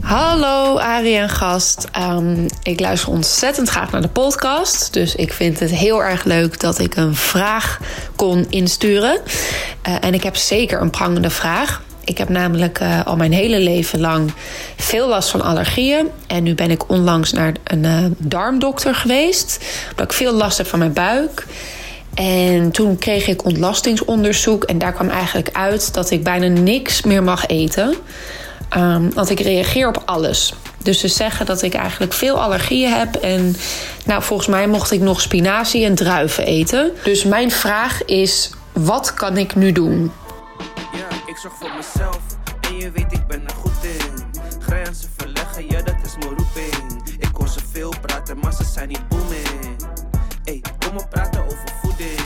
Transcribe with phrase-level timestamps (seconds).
[0.00, 1.86] Hallo Arie en gast.
[1.92, 4.92] Ehm, ik luister ontzettend graag naar de podcast.
[4.92, 7.80] Dus ik vind het heel erg leuk dat ik een vraag
[8.16, 9.20] kon insturen.
[9.88, 11.82] Uh, en ik heb zeker een prangende vraag.
[12.04, 14.32] Ik heb namelijk uh, al mijn hele leven lang
[14.76, 16.06] veel last van allergieën.
[16.26, 19.64] En nu ben ik onlangs naar een uh, darmdokter geweest.
[19.90, 21.46] Omdat ik veel last heb van mijn buik.
[22.18, 24.64] En toen kreeg ik ontlastingsonderzoek.
[24.64, 27.94] En daar kwam eigenlijk uit dat ik bijna niks meer mag eten.
[28.76, 30.54] Um, want ik reageer op alles.
[30.82, 33.14] Dus ze zeggen dat ik eigenlijk veel allergieën heb.
[33.14, 33.56] En
[34.04, 36.92] nou, volgens mij mocht ik nog spinazie en druiven eten.
[37.04, 40.12] Dus mijn vraag is: wat kan ik nu doen?
[40.92, 42.20] Ja, ik zorg voor mezelf.
[42.60, 44.40] En je weet, ik ben er goed in.
[44.60, 47.02] Grenzen verleggen, ja, dat is mijn roeping.
[47.18, 49.76] Ik hoor ze veel praten, maar ze zijn niet booming.
[50.44, 51.37] Hey, kom maar praten.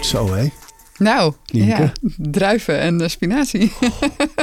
[0.02, 0.48] Zo, hé.
[0.98, 1.68] Nou, Nienke.
[1.82, 3.72] ja, druiven en uh, spinazie.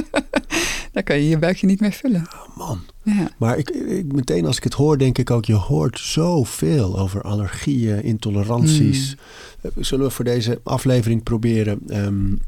[0.94, 2.28] Daar kan je je buikje niet mee vullen.
[2.34, 2.82] Oh, man.
[3.04, 3.30] Ja.
[3.38, 7.22] Maar ik, ik, meteen als ik het hoor, denk ik ook, je hoort zoveel over
[7.22, 9.16] allergieën, intoleranties.
[9.62, 9.72] Hmm.
[9.78, 12.40] Uh, Zullen we voor deze aflevering proberen um,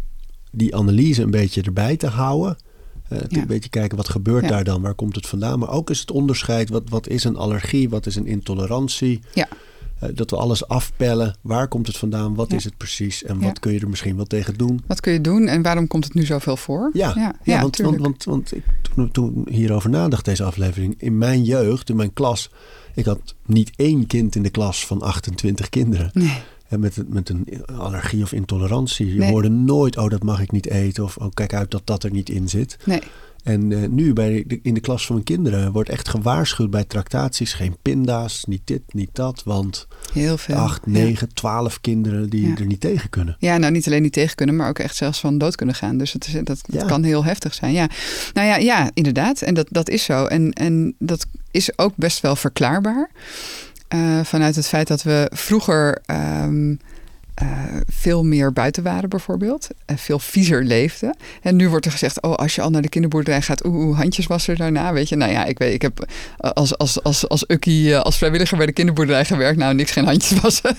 [0.51, 2.57] die analyse een beetje erbij te houden?
[3.13, 3.41] Uh, Ja.
[3.41, 4.49] Een beetje kijken wat gebeurt Ja.
[4.49, 5.59] daar dan, waar komt het vandaan?
[5.59, 9.19] Maar ook is het onderscheid, wat, wat is een allergie, wat is een intolerantie?
[9.33, 9.47] Ja.
[10.03, 12.57] Uh, dat we alles afpellen, waar komt het vandaan, wat Ja.
[12.57, 13.45] is het precies en Ja.
[13.45, 14.81] wat kun je er misschien wel tegen doen?
[14.87, 16.89] Wat kun je doen en waarom komt het nu zoveel voor?
[16.93, 18.63] Ja, ja, ja, want, want, want, want ik,
[18.95, 22.49] toen, toen hierover nadacht, deze aflevering, in mijn jeugd, in mijn klas,
[22.95, 26.09] ik had niet één kind in de klas van 28 kinderen.
[26.13, 26.37] Nee.
[26.67, 29.13] En met, een- met een allergie of intolerantie.
[29.13, 29.31] Je Nee.
[29.31, 31.03] hoorde nooit, oh dat mag ik niet eten.
[31.03, 32.77] Of oh, kijk uit dat dat er niet in zit.
[32.85, 33.01] Nee.
[33.43, 36.83] En eh, nu bij de, in de klas van mijn kinderen wordt echt gewaarschuwd bij
[36.83, 37.53] tractaties.
[37.53, 39.41] Geen pinda's, niet dit, niet dat.
[39.45, 40.55] Want Heel veel.
[40.55, 40.91] acht, Ja.
[40.91, 42.55] negen, twaalf kinderen die Ja.
[42.55, 43.35] er niet tegen kunnen.
[43.39, 45.97] Ja, nou niet alleen niet tegen kunnen, maar ook echt zelfs van dood kunnen gaan.
[45.97, 46.85] Dus het is, dat, dat Ja.
[46.85, 47.73] kan heel heftig zijn.
[47.73, 47.87] Ja,
[48.33, 49.41] nou ja, ja inderdaad.
[49.41, 50.25] En dat, dat is zo.
[50.25, 53.09] En, en dat is ook best wel verklaarbaar.
[53.87, 56.75] Eh, vanuit het feit dat we vroeger ehm,
[57.41, 57.47] eh,
[57.87, 59.67] veel meer buiten waren, bijvoorbeeld.
[59.85, 61.15] En veel viezer leefden.
[61.41, 64.27] En nu wordt er gezegd: Oh, als je al naar de kinderboerderij gaat, oeh, handjes
[64.27, 64.93] wassen daarna.
[64.93, 66.07] Weet je, nou ja, ik weet, ik heb
[66.37, 69.57] eh, als, als, als, als Ukkie eh, als vrijwilliger bij de kinderboerderij gewerkt.
[69.57, 70.77] Nou, niks geen handjes wassen.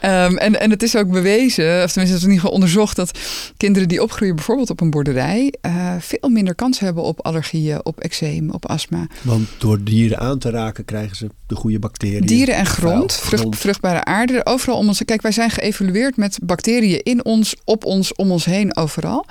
[0.00, 2.96] Ehm, en, en het is ook bewezen, of tenminste, het is in ieder geval onderzocht,
[2.96, 3.18] dat
[3.56, 5.52] kinderen die opgroeien, bijvoorbeeld op een boerderij,
[5.98, 9.06] veel minder kans hebben op allergieën, op eczeem, op astma.
[9.22, 12.20] Want door dieren aan te raken krijgen ze de goede bacteriën.
[12.26, 13.56] Dieren en grond, Vuil, vrucht- grond.
[13.56, 15.04] vruchtbare aarde, overal om ons.
[15.04, 19.26] Kijk, wij zijn geëvolueerd met bacteriën in ons, op ons, om ons heen, overal.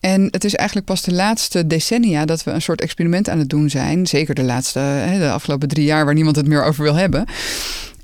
[0.00, 3.48] En het is eigenlijk pas de laatste decennia dat we een soort experiment aan het
[3.48, 4.06] doen zijn.
[4.06, 7.24] Zeker de laatste, de afgelopen drie jaar, waar niemand het meer over wil hebben.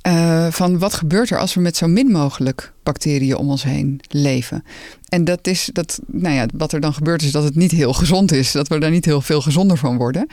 [0.06, 4.00] Eh, van wat gebeurt er als we met zo min mogelijk bacteriën om ons heen
[4.08, 4.64] leven?
[5.08, 7.92] En dat is dat, nou ja, wat er dan gebeurt, is dat het niet heel
[7.92, 8.52] gezond is.
[8.52, 10.26] Dat we daar niet heel veel gezonder van worden.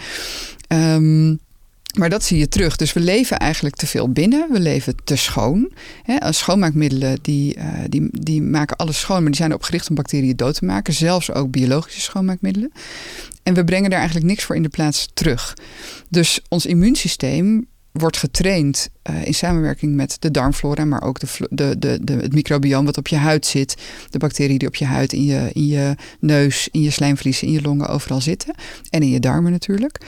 [0.68, 1.36] Ehm,
[1.94, 2.76] maar dat zie je terug.
[2.76, 4.52] Dus we leven eigenlijk te veel binnen.
[4.52, 5.72] We leven te schoon.
[6.04, 9.96] Hè, schoonmaakmiddelen die, eh, die, die maken alles schoon, maar die zijn erop gericht om
[9.96, 10.94] bacteriën dood te maken.
[10.94, 12.72] Zelfs ook biologische schoonmaakmiddelen.
[13.44, 15.54] En we brengen daar eigenlijk niks voor in de plaats terug.
[16.10, 22.00] Dus ons immuunsysteem wordt getraind eh, in samenwerking met de darmflora, maar ook de, de,
[22.02, 23.76] de, het microbioom wat op je huid zit.
[24.10, 27.54] De bacteriën die op je huid, in je, in je neus, in je slijmvliezen, in
[27.54, 28.56] je longen overal zitten.
[28.90, 30.00] En in je darmen natuurlijk.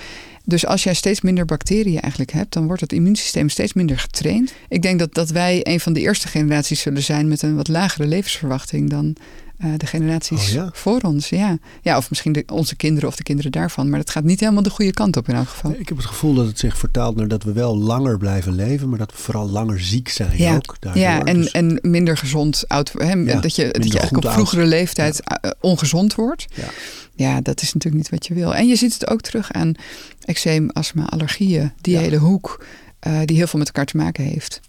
[0.46, 4.54] Dus als jij steeds minder bacteriën eigenlijk hebt, dan wordt het immuunsysteem steeds minder getraind.
[4.70, 7.68] Ik denk dat, dat wij een van de eerste generaties zullen zijn met een wat
[7.68, 9.16] lagere levensverwachting dan
[9.58, 10.70] eh, de generaties Oh ja?
[10.74, 11.30] voor ons.
[11.30, 11.58] Ja.
[11.82, 13.90] ja, of misschien de, onze kinderen of de kinderen daarvan.
[13.90, 15.72] Maar dat gaat niet helemaal de goede kant op in elk geval.
[15.72, 18.90] Ik heb het gevoel dat het zich vertaalt naar dat we wel langer blijven leven,
[18.90, 20.76] maar dat we vooral langer ziek zijn Ja, ook.
[20.80, 21.02] Daardoor.
[21.02, 22.92] ja en, Dus- en minder gezond oud.
[22.98, 24.34] Hè, Ja, dat je, dat minder je eigenlijk op oud.
[24.34, 26.46] vroegere leeftijd eh, ongezond wordt.
[26.54, 26.64] ja.
[27.18, 28.56] Ja, dat is natuurlijk niet wat je wil.
[28.56, 29.72] En je ziet het ook terug aan
[30.26, 31.72] eczeem, astma, allergieën.
[31.82, 32.66] Die hele hoek
[33.00, 34.62] eh, die heel veel met elkaar te maken heeft.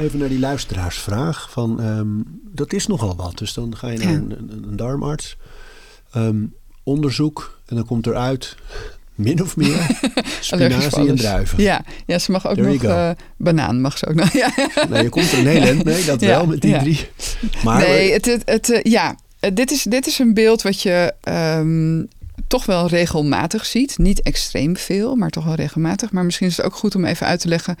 [0.00, 1.50] Even naar die luisteraarsvraag.
[1.50, 2.06] Van, ehm,
[2.54, 3.38] dat is nogal wat.
[3.38, 4.14] Dus dan ga je naar Ja.
[4.16, 5.36] een, een, een darmarts.
[6.12, 6.36] Ehm,
[6.82, 7.58] onderzoek.
[7.66, 8.56] En dan komt eruit
[9.14, 9.86] min of meer
[10.40, 11.62] spinazie en druiven.
[11.62, 14.32] Ja, ja, ze mag ook There nog eh, banaan mag ze ook nog.
[14.42, 14.52] Ja.
[14.88, 16.04] Nee, je komt er een heel eind mee.
[16.04, 16.78] Dat Ja, wel, met die ja.
[16.78, 17.08] drie.
[17.64, 20.82] Maar nee, het, het, het, eh, ja, Eh, dit is, dit is een beeld wat
[20.82, 22.04] je ehm,
[22.46, 23.98] toch wel regelmatig ziet.
[23.98, 26.12] Niet extreem veel, maar toch wel regelmatig.
[26.12, 27.76] Maar misschien is het ook goed om even uit te leggen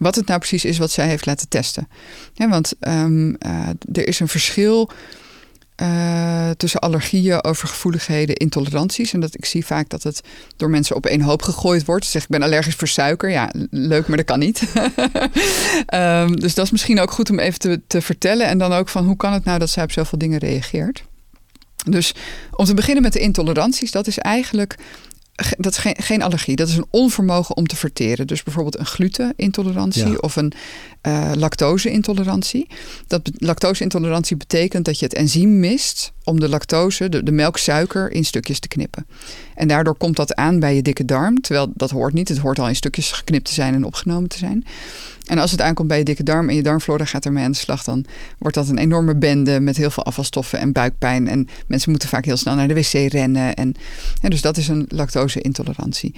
[0.00, 1.88] wat het nou precies is wat zij heeft laten testen.
[2.34, 4.90] Want ehm, eh, er is een verschil
[5.74, 9.12] eh, tussen allergieën, overgevoeligheden, intoleranties.
[9.12, 10.20] En dat ik zie vaak dat het
[10.56, 12.04] door mensen op één hoop gegooid wordt.
[12.04, 13.30] Ze zeggen ik ben allergisch voor suiker.
[13.30, 14.62] Ja, leuk, maar dat kan niet.
[15.86, 18.46] Ehm, dus dat is misschien ook goed om even te, te vertellen.
[18.46, 21.04] En dan ook van hoe kan het nou dat zij op zoveel dingen reageert.
[21.84, 22.14] Dus
[22.50, 24.76] om te beginnen met de intoleranties, dat is eigenlijk
[25.58, 26.56] dat is geen, geen allergie.
[26.56, 28.26] Dat is een onvermogen om te verteren.
[28.26, 30.52] Dus bijvoorbeeld een glutenintolerantie of een
[31.02, 32.66] uh, lactose-intolerantie.
[33.06, 38.24] Dat lactose-intolerantie betekent dat je het enzym mist om de lactose, de, de melksuiker, in
[38.24, 39.06] stukjes te knippen.
[39.54, 41.40] En daardoor komt dat aan bij je dikke darm.
[41.40, 42.28] Terwijl dat hoort niet.
[42.28, 44.64] Het hoort al in stukjes geknipt te zijn en opgenomen te zijn.
[45.30, 47.56] En als het aankomt bij je dikke darm en je darmflora gaat ermee aan de
[47.56, 48.04] slag, dan
[48.38, 51.28] wordt dat een enorme bende met heel veel afvalstoffen en buikpijn.
[51.28, 53.54] En mensen moeten vaak heel snel naar de wc rennen.
[53.54, 53.74] En,
[54.20, 56.14] en dus dat is een lactose-intolerantie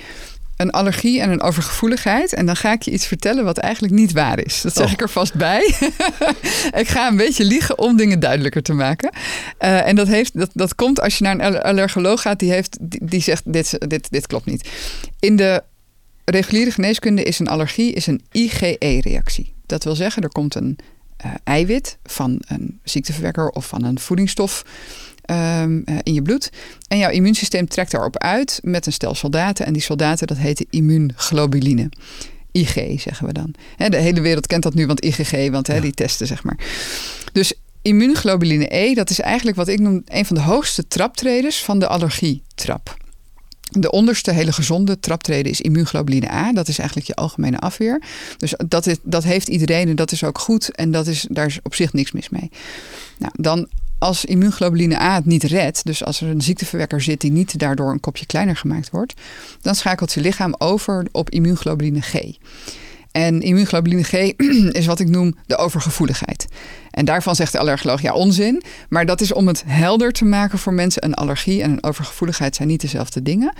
[0.56, 2.32] een allergie en een overgevoeligheid.
[2.32, 4.60] En dan ga ik je iets vertellen wat eigenlijk niet waar is.
[4.60, 4.92] Dat zeg oh.
[4.92, 5.74] ik er vast bij.
[6.82, 9.10] ik ga een beetje liegen om dingen duidelijker te maken.
[9.60, 12.76] Uh, en dat, heeft, dat, dat komt als je naar een allergoloog gaat, die, heeft,
[12.80, 14.68] die, die zegt: dit, dit, dit klopt niet.
[15.20, 15.62] In de
[16.24, 19.52] reguliere geneeskunde is een allergie is een IgE-reactie.
[19.66, 20.78] Dat wil zeggen, er komt een
[21.24, 24.64] uh, eiwit van een ziekteverwekker of van een voedingsstof
[25.30, 26.50] um, uh, in je bloed.
[26.88, 29.66] En jouw immuunsysteem trekt daarop uit met een stel soldaten.
[29.66, 31.88] En die soldaten, dat heet immuunglobuline.
[32.52, 33.54] IG zeggen we dan.
[33.76, 36.58] de hele wereld kent dat nu, want IgG, want die testen zeg maar.
[37.32, 41.78] Dus immuunglobuline E, dat is eigenlijk wat ik noem een van de hoogste traptreders van
[41.78, 42.96] de allergietrap.
[43.78, 46.52] De onderste hele gezonde traptreden is immuunglobuline A.
[46.52, 48.02] Dat is eigenlijk je algemene afweer.
[48.36, 50.70] Dus dat, is, dat heeft iedereen en dat is ook goed.
[50.70, 52.50] En dat is, daar is op zich niks mis mee.
[53.18, 57.32] Nou, dan als immuunglobuline A het niet redt, dus als er een ziekteverwekker zit die
[57.32, 59.14] niet daardoor een kopje kleiner gemaakt wordt,
[59.60, 62.14] dan schakelt je lichaam over op immuunglobuline G.
[63.12, 64.12] En immuunglobuline G
[64.78, 66.46] is wat ik noem de overgevoeligheid.
[66.90, 68.62] En daarvan zegt de allergoloog ja onzin.
[68.88, 71.04] Maar dat is om het helder te maken voor mensen.
[71.04, 73.54] Een allergie en een overgevoeligheid zijn niet dezelfde dingen.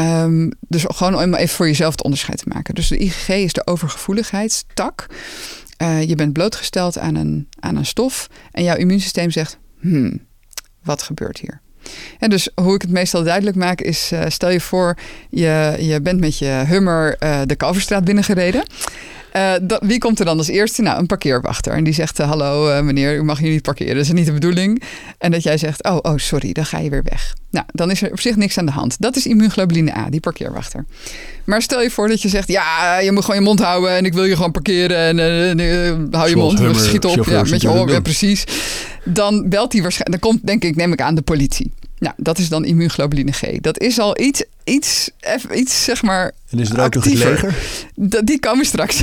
[0.00, 2.74] Um, dus gewoon om even voor jezelf het onderscheid te maken.
[2.74, 5.06] Dus de IgG is de overgevoeligheidstak.
[5.82, 10.26] Uh, je bent blootgesteld aan een, aan een stof en jouw immuunsysteem zegt: hmm,
[10.82, 11.60] wat gebeurt hier?
[12.18, 14.96] En dus hoe ik het meestal duidelijk maak is, uh, stel je voor,
[15.30, 18.64] je, je bent met je Hummer uh, de Kalverstraat binnengereden.
[19.36, 20.82] Uh, wie komt er dan als eerste?
[20.82, 21.72] Nou, een parkeerwachter.
[21.72, 23.94] En die zegt: Hallo meneer, u mag hier niet parkeren.
[23.94, 24.82] Dat is niet de bedoeling.
[25.18, 27.34] En dat jij zegt: Oh, oh, sorry, dan ga je weer weg.
[27.50, 28.96] Nou, dan is er op zich niks aan de hand.
[29.00, 30.84] Dat is immunglobuline A, die parkeerwachter.
[31.44, 34.04] Maar stel je voor dat je zegt: Ja, je moet gewoon je mond houden en
[34.04, 34.96] ik wil je gewoon parkeren.
[34.96, 35.18] En,
[36.10, 37.24] hou je mond, hummer, schiet op.
[37.24, 38.44] Ja, met je oren, precies.
[39.04, 41.72] Dan belt hij waarschijnlijk, dan komt denk ik, neem ik aan, de politie.
[41.98, 43.60] Nou, dat is dan immunglobuline G.
[43.60, 45.10] Dat is al iets, iets,
[45.54, 46.32] iets zeg maar.
[46.50, 47.54] En is er ook nog het leger?
[47.94, 49.02] Dat, die komen straks.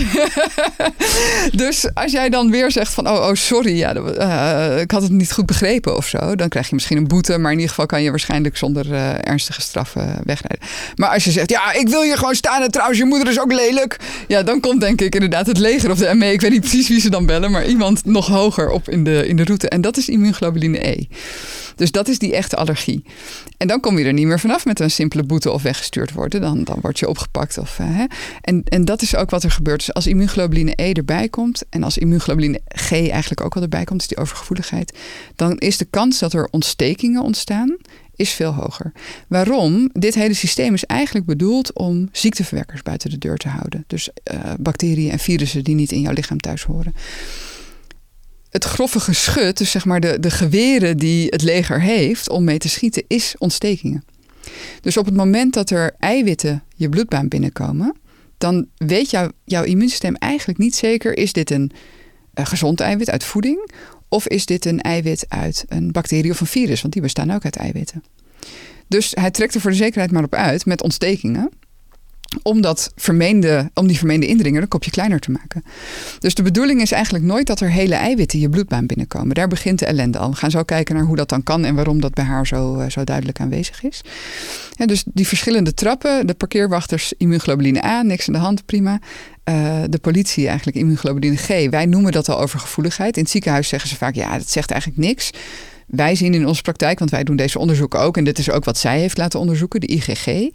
[1.63, 5.11] dus als jij dan weer zegt van, oh, oh sorry, ja, uh, ik had het
[5.11, 7.85] niet goed begrepen of zo, dan krijg je misschien een boete, maar in ieder geval
[7.85, 10.67] kan je waarschijnlijk zonder uh, ernstige straffen wegrijden.
[10.95, 13.39] Maar als je zegt, ja, ik wil je gewoon staan en trouwens, je moeder is
[13.39, 16.31] ook lelijk, ja, dan komt denk ik inderdaad het leger of de ME.
[16.31, 19.27] Ik weet niet precies wie ze dan bellen, maar iemand nog hoger op in de,
[19.27, 19.69] in de route.
[19.69, 21.07] En dat is immunglobuline E.
[21.75, 23.03] Dus dat is die echte allergie.
[23.57, 26.41] En dan kom je er niet meer vanaf met een simpele boete of weggestuurd worden.
[26.41, 27.57] Dan, dan word je opgepakt.
[27.57, 28.05] Of, uh, hè.
[28.41, 29.79] En, en dat is ook wat er gebeurt.
[29.79, 33.99] Dus als immunglobuline E erbij komt en als immunglobuline G eigenlijk ook wel erbij komt,
[33.99, 34.97] dus die overgevoeligheid,
[35.35, 37.77] dan is de kans dat er ontstekingen ontstaan
[38.15, 38.91] is veel hoger.
[39.27, 39.89] Waarom?
[39.93, 43.83] Dit hele systeem is eigenlijk bedoeld om ziekteverwekkers buiten de deur te houden.
[43.87, 46.93] Dus uh, bacteriën en virussen die niet in jouw lichaam thuis horen
[48.53, 52.57] het grove geschut, dus zeg maar de, de geweren die het leger heeft om mee
[52.57, 54.03] te schieten, is ontstekingen.
[54.81, 57.95] Dus op het moment dat er eiwitten je bloedbaan binnenkomen,
[58.37, 61.71] dan weet jou, jouw immuunsysteem eigenlijk niet zeker: is dit een,
[62.33, 63.71] een gezond eiwit uit voeding?
[64.09, 66.81] Of is dit een eiwit uit een bacterie of een virus?
[66.81, 68.03] Want die bestaan ook uit eiwitten.
[68.87, 71.49] Dus hij trekt er voor de zekerheid maar op uit met ontstekingen
[72.41, 75.63] om, dat vermeende, om die vermeende indringer een kopje kleiner te maken.
[76.19, 79.35] Dus de bedoeling is eigenlijk nooit dat er hele eiwitten je bloedbaan binnenkomen.
[79.35, 80.29] Daar begint de ellende al.
[80.29, 82.79] We gaan zo kijken naar hoe dat dan kan en waarom dat bij haar zo,
[82.79, 84.01] eh, zo duidelijk aanwezig is.
[84.75, 88.99] En dus die verschillende trappen, de parkeerwachters immunglobuline A, niks aan de hand, prima.
[89.49, 91.69] Uh, de politie eigenlijk immunglobuline G.
[91.69, 93.17] Wij noemen dat al overgevoeligheid.
[93.17, 95.29] In het ziekenhuis zeggen ze vaak, ja, dat zegt eigenlijk niks.
[95.87, 98.63] Wij zien in onze praktijk, want wij doen deze onderzoeken ook, en dit is ook
[98.65, 100.49] wat zij heeft laten onderzoeken, de IgG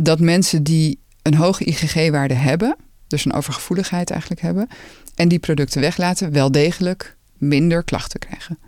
[0.00, 2.76] dat mensen die een hoge IgG-waarde hebben,
[3.06, 4.68] dus een overgevoeligheid eigenlijk hebben,
[5.14, 8.58] en die producten weglaten, wel degelijk minder klachten krijgen.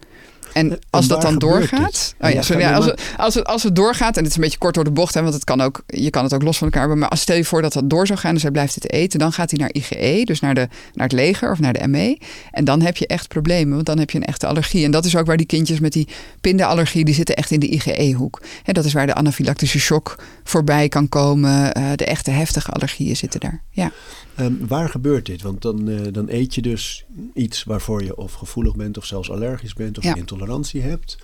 [0.52, 2.14] En als dat dan doorgaat.
[2.20, 4.42] Oh ja, sorry, ja, als, het, als, het, als het doorgaat, en het is een
[4.42, 6.58] beetje kort door de bocht, hè, want het kan ook, je kan het ook los
[6.58, 6.98] van elkaar hebben.
[6.98, 9.18] Maar als stel je voor dat dat door zou gaan, dus hij blijft het eten,
[9.18, 12.18] dan gaat hij naar IgE, dus naar, de, naar het leger of naar de ME.
[12.50, 14.84] En dan heb je echt problemen, want dan heb je een echte allergie.
[14.84, 16.08] En dat is ook waar die kindjes met die
[16.40, 18.42] pindaallergie, die zitten echt in de IgE-hoek.
[18.64, 21.78] En dat is waar de anafylactische shock voorbij kan komen.
[21.78, 23.62] Uh, de echte heftige allergieën zitten daar.
[23.70, 23.92] Ja.
[24.40, 25.42] Um, waar gebeurt dit?
[25.42, 27.04] Want dan, uh, dan eet je dus
[27.34, 30.14] iets waarvoor je of gevoelig bent of zelfs allergisch bent of ja.
[30.14, 31.18] intolerantie hebt.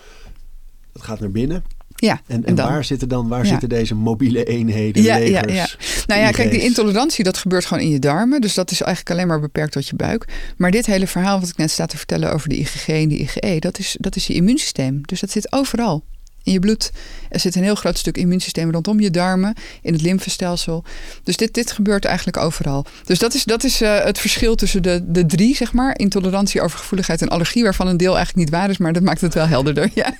[0.92, 1.64] dat gaat naar binnen.
[1.98, 3.50] Ja, En, en, waar zitten dan waar Ja.
[3.50, 5.76] zitten deze mobiele eenheden, Ja, ja, legers?
[5.78, 6.04] ja.
[6.06, 8.40] Nou ja, kijk, die intolerantie dat gebeurt gewoon in je darmen.
[8.40, 10.24] Dus dat is eigenlijk alleen maar beperkt tot je buik.
[10.56, 13.18] Maar dit hele verhaal wat ik net sta te vertellen over de IgG en de
[13.18, 15.00] IgE, dat is, dat is je immuunsysteem.
[15.02, 16.04] Dus dat zit overal.
[16.46, 16.90] In je bloed.
[17.30, 20.84] Er zit een heel groot stuk immuunsysteem rondom je darmen, in het lymfestelsel.
[21.22, 22.84] Dus dit, dit gebeurt eigenlijk overal.
[23.04, 25.98] Dus dat is, dat is eh, het verschil tussen de, de drie, zeg maar.
[25.98, 29.34] Intolerantie, overgevoeligheid en allergie, waarvan een deel eigenlijk niet waar is, maar dat maakt het
[29.34, 29.90] wel helderder.
[29.94, 30.12] Ja,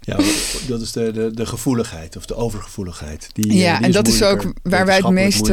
[0.00, 0.16] Ja,
[0.66, 3.28] dat is de, de, de gevoeligheid of de overgevoeligheid.
[3.32, 5.52] Die, Ja, eh, die en dat is ook waar wij het meeste-.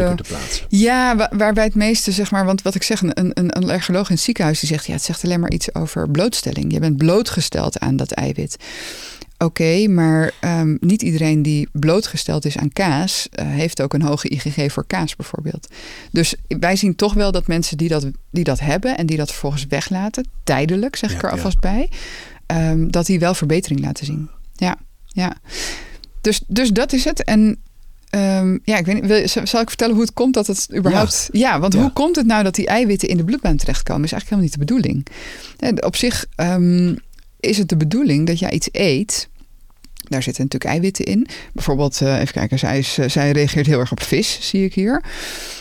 [0.69, 3.51] Ja, wa- waar wij het meeste, zeg maar, want wat ik zeg, een, een, een
[3.51, 6.73] allergoloog in het ziekenhuis die zegt, ja, het zegt alleen maar iets over blootstelling.
[6.73, 8.55] Je bent blootgesteld aan dat eiwit.
[9.43, 14.29] Oké, maar ehm, niet iedereen die blootgesteld is aan kaas, eh, heeft ook een hoge
[14.29, 15.67] IgG voor kaas bijvoorbeeld.
[16.11, 19.29] Dus wij zien toch wel dat mensen die dat, die dat hebben en die dat
[19.31, 21.35] vervolgens weglaten, tijdelijk zeg ik er ja.
[21.35, 21.89] alvast bij,
[22.45, 24.29] ehm, dat die wel verbetering laten zien.
[24.55, 25.37] Ja, ja.
[26.21, 27.23] Dus, dus dat is het.
[27.23, 27.57] En
[28.13, 31.29] Ehm, ja, ik weet niet, wil, zal ik vertellen hoe het komt dat het überhaupt...
[31.31, 31.79] Ja, want Ja.
[31.81, 34.03] hoe komt het nou dat die eiwitten in de bloedbaan terechtkomen?
[34.03, 35.05] Is eigenlijk helemaal niet de
[35.61, 35.85] bedoeling.
[35.85, 36.25] Op zich
[37.39, 39.29] is het de bedoeling dat jij iets eet...
[40.03, 41.27] Daar zitten natuurlijk eiwitten in.
[41.53, 44.73] Bijvoorbeeld, eh, even kijken, zij, is, eh, zij reageert heel erg op vis, zie ik
[44.73, 45.03] hier.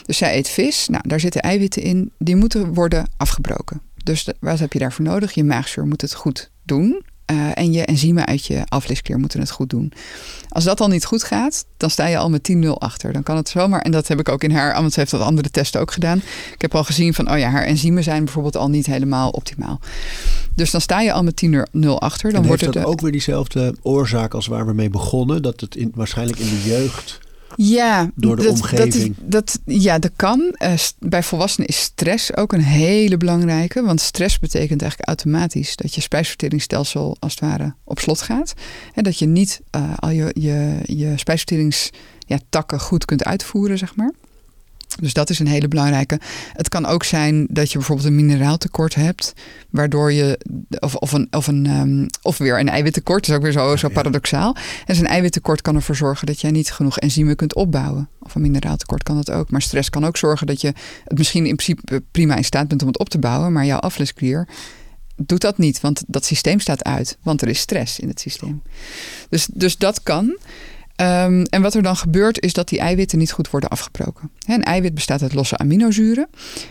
[0.02, 0.88] Dus zij eet vis.
[0.88, 2.12] Nou, daar zitten eiwitten in.
[2.18, 3.82] Die moeten worden afgebroken.
[4.04, 5.32] Dus wat heb je daarvoor nodig?
[5.32, 7.02] Je maagzuur moet het goed doen.
[7.24, 9.92] Eh, en je enzymen uit je afliskleer moeten het goed doen.
[10.48, 13.12] Als dat al niet goed gaat, dan sta je al met 10-0 achter.
[13.12, 15.20] Dan kan het zomaar, en dat heb ik ook in haar, want ze heeft dat
[15.20, 16.18] andere testen ook gedaan.
[16.54, 19.80] Ik heb al gezien van, oh ja, haar enzymen zijn bijvoorbeeld al niet helemaal optimaal.
[20.54, 22.32] Dus dan sta je al met 10-0 achter.
[22.32, 25.42] Dan en wordt het de- ook weer diezelfde oorzaak als waar we mee begonnen?
[25.42, 27.20] Dat het in, waarschijnlijk in de jeugd...
[27.56, 29.14] Ja, Door de dat, omgeving.
[29.18, 30.54] Dat, dat, ja, dat kan.
[30.54, 33.82] Eh, bij volwassenen is stress ook een hele belangrijke.
[33.82, 38.52] Want stress betekent eigenlijk automatisch dat je spijsverteringsstelsel als het ware op slot gaat.
[38.94, 43.96] En dat je niet eh, al je, je, je spijsverteringstakken ja, goed kunt uitvoeren, zeg
[43.96, 44.12] maar.
[45.00, 46.20] Dus dat is een hele belangrijke.
[46.52, 49.32] Het kan ook zijn dat je bijvoorbeeld een mineraaltekort hebt,
[49.70, 50.38] waardoor je,
[50.78, 53.76] of, of, een, of, een, ehm, of weer een eiwittekort, dat is ook weer zo,
[53.76, 54.56] zo paradoxaal.
[54.86, 58.08] En zo'n eiwittekort kan ervoor zorgen dat jij niet genoeg enzymen kunt opbouwen.
[58.18, 59.50] Of een mineraaltekort kan dat ook.
[59.50, 60.72] Maar stress kan ook zorgen dat je
[61.04, 63.78] het misschien in principe prima in staat bent om het op te bouwen, maar jouw
[63.78, 64.48] aflisklier
[65.16, 67.18] doet dat niet, want dat systeem staat uit.
[67.22, 68.62] Want er is stress in het systeem.
[69.28, 70.38] Dus, dus dat kan.
[71.02, 74.30] Ehm, en wat er dan gebeurt is dat die eiwitten niet goed worden afgebroken.
[74.46, 76.28] Een eiwit bestaat uit losse aminozuren.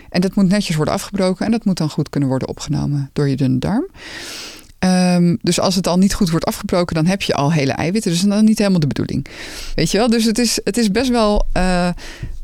[0.08, 1.46] En dat moet netjes worden afgebroken.
[1.46, 3.86] En dat moet dan goed kunnen worden opgenomen door je dunne darm.
[4.78, 8.10] Ehm, dus als het al niet goed wordt afgebroken, dan heb je al hele eiwitten.
[8.10, 9.26] Dus dat is niet helemaal de bedoeling.
[9.74, 10.10] Weet je wel?
[10.10, 11.88] Dus het is, het is best wel eh,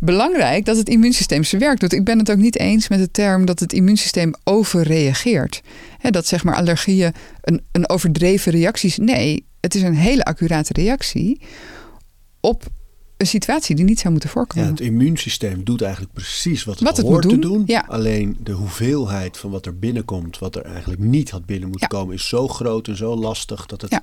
[0.00, 1.92] belangrijk dat het immuunsysteem zijn werk doet.
[1.92, 5.60] Ik ben het ook niet eens met de term dat het immuunsysteem overreageert.
[6.10, 8.96] Dat zeg maar allergieën een, een overdreven reactie is.
[8.96, 11.40] Nee, het is een hele accurate reactie
[12.40, 12.66] op
[13.16, 14.68] een situatie die niet zou moeten Ja, voorkomen.
[14.70, 17.62] het immuunsysteem doet eigenlijk precies wat het, Wat het hoort moet te doen, doen.
[17.66, 17.84] ja.
[17.88, 21.98] Alleen de hoeveelheid van wat er binnenkomt, wat er eigenlijk niet had binnen moeten Ja.
[21.98, 24.02] komen, is zo groot en zo lastig dat het Ja.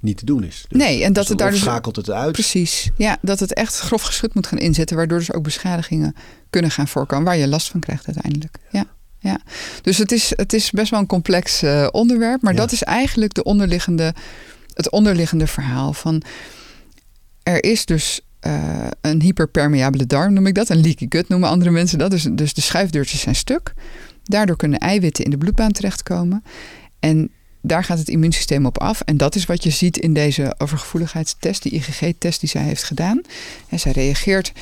[0.00, 0.64] niet te doen is.
[0.68, 2.32] Dus, Nee, en dat dus het daar dus- schakelt het uit.
[2.32, 2.90] Precies.
[2.96, 6.14] Ja, dat het echt grof geschut moet gaan inzetten, waardoor dus ook beschadigingen
[6.50, 8.56] kunnen gaan voorkomen, waar je last van krijgt uiteindelijk.
[8.70, 8.84] Ja.
[9.18, 9.40] Ja.
[9.82, 12.58] Dus het is, het is best wel een complex eh, onderwerp, maar Ja.
[12.58, 14.14] dat is eigenlijk de onderliggende,
[14.74, 16.22] het onderliggende verhaal van
[17.50, 20.68] er is dus eh, een hyperpermeabele darm, noem ik dat.
[20.68, 22.10] Een leaky gut noemen andere mensen dat.
[22.10, 23.72] Dus, dus de schuifdeurtjes zijn stuk.
[24.24, 26.44] Daardoor kunnen eiwitten in de bloedbaan terechtkomen.
[27.00, 27.30] En
[27.62, 29.00] daar gaat het immuunsysteem op af.
[29.00, 33.20] En dat is wat je ziet in deze overgevoeligheidstest, die IgG-test die zij heeft gedaan.
[33.68, 34.52] En zij reageert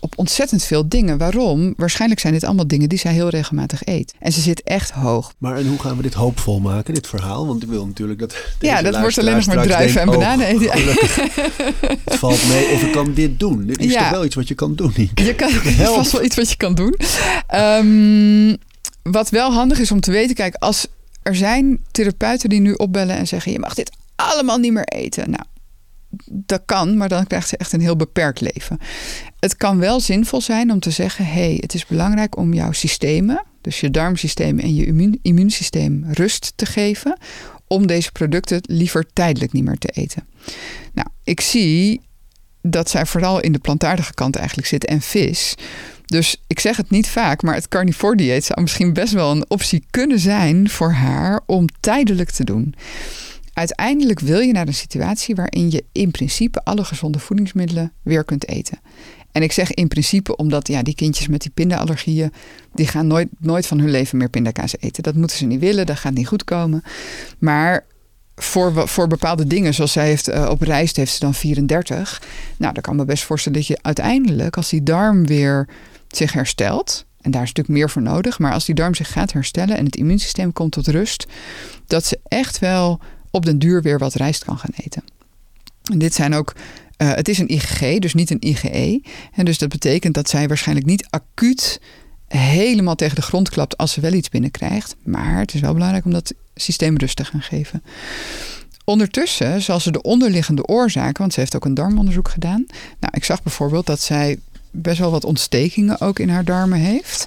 [0.00, 1.18] op ontzettend veel dingen.
[1.18, 1.74] Waarom?
[1.76, 4.14] Waarschijnlijk zijn dit allemaal dingen die zij heel regelmatig eet.
[4.18, 5.32] En ze zit echt hoog.
[5.38, 7.46] Maar en hoe gaan we dit hoopvol maken, dit verhaal?
[7.46, 8.34] Want ik wil natuurlijk dat.
[8.58, 10.66] deze Ja, dat wordt alleen nog maar druiven en bananen eten.
[10.66, 11.16] oh, gelukkig.
[12.04, 13.66] het valt mee of ik kan dit doen.
[13.66, 14.00] Dit is Ja.
[14.00, 14.92] toch wel iets wat je kan doen?
[15.14, 15.94] Je kan Help.
[15.94, 16.94] vast wel iets wat je kan doen.
[17.46, 18.56] Ehm,
[19.02, 20.86] wat wel handig is om te weten, kijk, als
[21.22, 25.30] er zijn therapeuten die nu opbellen en zeggen: je mag dit allemaal niet meer eten.
[25.30, 25.42] Nou,
[26.24, 28.78] dat kan, maar dan krijgt ze echt een heel beperkt leven.
[29.38, 33.44] Het kan wel zinvol zijn om te zeggen: hey, het is belangrijk om jouw systemen,
[33.60, 37.18] dus je darmsysteem en je immuun, immuunsysteem, rust te geven.
[37.66, 40.26] Om deze producten liever tijdelijk niet meer te eten.
[40.92, 42.00] Nou, ik zie
[42.62, 45.54] dat zij vooral in de plantaardige kant eigenlijk zit en vis.
[46.04, 49.50] Dus ik zeg het niet vaak, maar het carnivore dieet zou misschien best wel een
[49.50, 52.74] optie kunnen zijn voor haar om tijdelijk te doen.
[53.58, 58.48] Uiteindelijk wil je naar een situatie waarin je in principe alle gezonde voedingsmiddelen weer kunt
[58.48, 58.78] eten.
[59.32, 62.32] En ik zeg in principe omdat ja, die kindjes met die pindaallergieën,
[62.74, 65.02] die gaan nooit, nooit van hun leven meer pindakaas eten.
[65.02, 66.82] Dat moeten ze niet willen, dat gaat niet goed komen.
[67.38, 67.84] Maar
[68.34, 72.22] voor, voor bepaalde dingen, zoals zij heeft uh, op reis heeft ze dan 34.
[72.58, 75.68] Nou, dan kan me best voorstellen dat je uiteindelijk, als die darm weer
[76.08, 79.32] zich herstelt, en daar is natuurlijk meer voor nodig, maar als die darm zich gaat
[79.32, 81.26] herstellen en het immuunsysteem komt tot rust,
[81.86, 83.00] dat ze echt wel
[83.38, 85.02] op den duur weer wat rijst kan gaan eten.
[85.92, 86.54] En dit zijn ook
[86.98, 89.02] uh, het is een IgG, dus niet een IgE.
[89.32, 91.80] En dus dat betekent dat zij waarschijnlijk niet acuut
[92.26, 94.96] helemaal tegen de grond klapt als ze wel iets binnenkrijgt.
[95.04, 97.82] Maar het is wel belangrijk om dat systeem rust te gaan geven.
[98.84, 102.66] Ondertussen zal ze de onderliggende oorzaken, want ze heeft ook een darmonderzoek gedaan.
[103.00, 104.38] Nou, ik zag bijvoorbeeld dat zij
[104.70, 107.26] best wel wat ontstekingen ook in haar darmen heeft.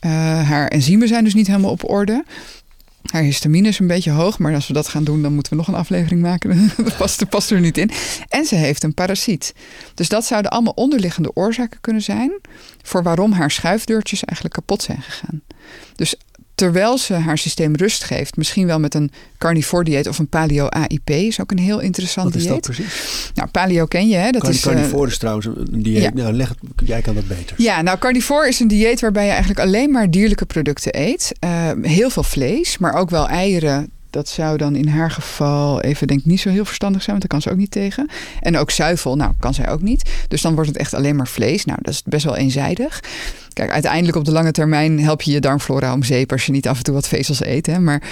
[0.00, 0.10] Uh,
[0.48, 2.24] haar enzymen zijn dus niet helemaal op orde.
[3.10, 5.58] Haar histamine is een beetje hoog, maar als we dat gaan doen, dan moeten we
[5.58, 6.70] nog een aflevering maken.
[6.98, 7.90] dat past, er niet in.
[8.28, 9.54] En ze heeft een parasiet.
[9.94, 12.32] Dus dat zouden allemaal onderliggende oorzaken kunnen zijn
[12.82, 15.42] voor waarom haar schuifdeurtjes eigenlijk kapot zijn gegaan.
[15.94, 16.16] Dus
[16.54, 20.66] terwijl ze haar systeem rust geeft, misschien wel met een carnivore dieet of een paleo
[20.66, 22.64] AIP, is ook een heel interessant Wat is dieet.
[22.64, 23.30] dat precies?
[23.34, 24.30] Nou, paleo ken je, hè?
[24.30, 26.02] Dat is, carnivore is trouwens een dieet.
[26.02, 26.10] ja.
[26.14, 27.56] Nou, leg het, jij kan dat beter.
[27.58, 31.32] Ja, nou, carnivore is een dieet waarbij je eigenlijk alleen maar dierlijke producten eet.
[31.44, 33.90] Uh, heel veel vlees, maar ook wel eieren.
[34.14, 37.30] Dat zou dan in haar geval even denk ik niet zo heel verstandig zijn, want
[37.30, 38.08] daar kan ze ook niet tegen.
[38.40, 40.10] En ook zuivel, nou kan zij ook niet.
[40.28, 41.64] Dus dan wordt het echt alleen maar vlees.
[41.64, 43.00] Nou, dat is best wel eenzijdig.
[43.52, 46.68] Kijk, uiteindelijk op de lange termijn help je je darmflora om zeep als je niet
[46.68, 47.66] af en toe wat vezels eet.
[47.66, 47.78] Hè?
[47.78, 48.02] Maar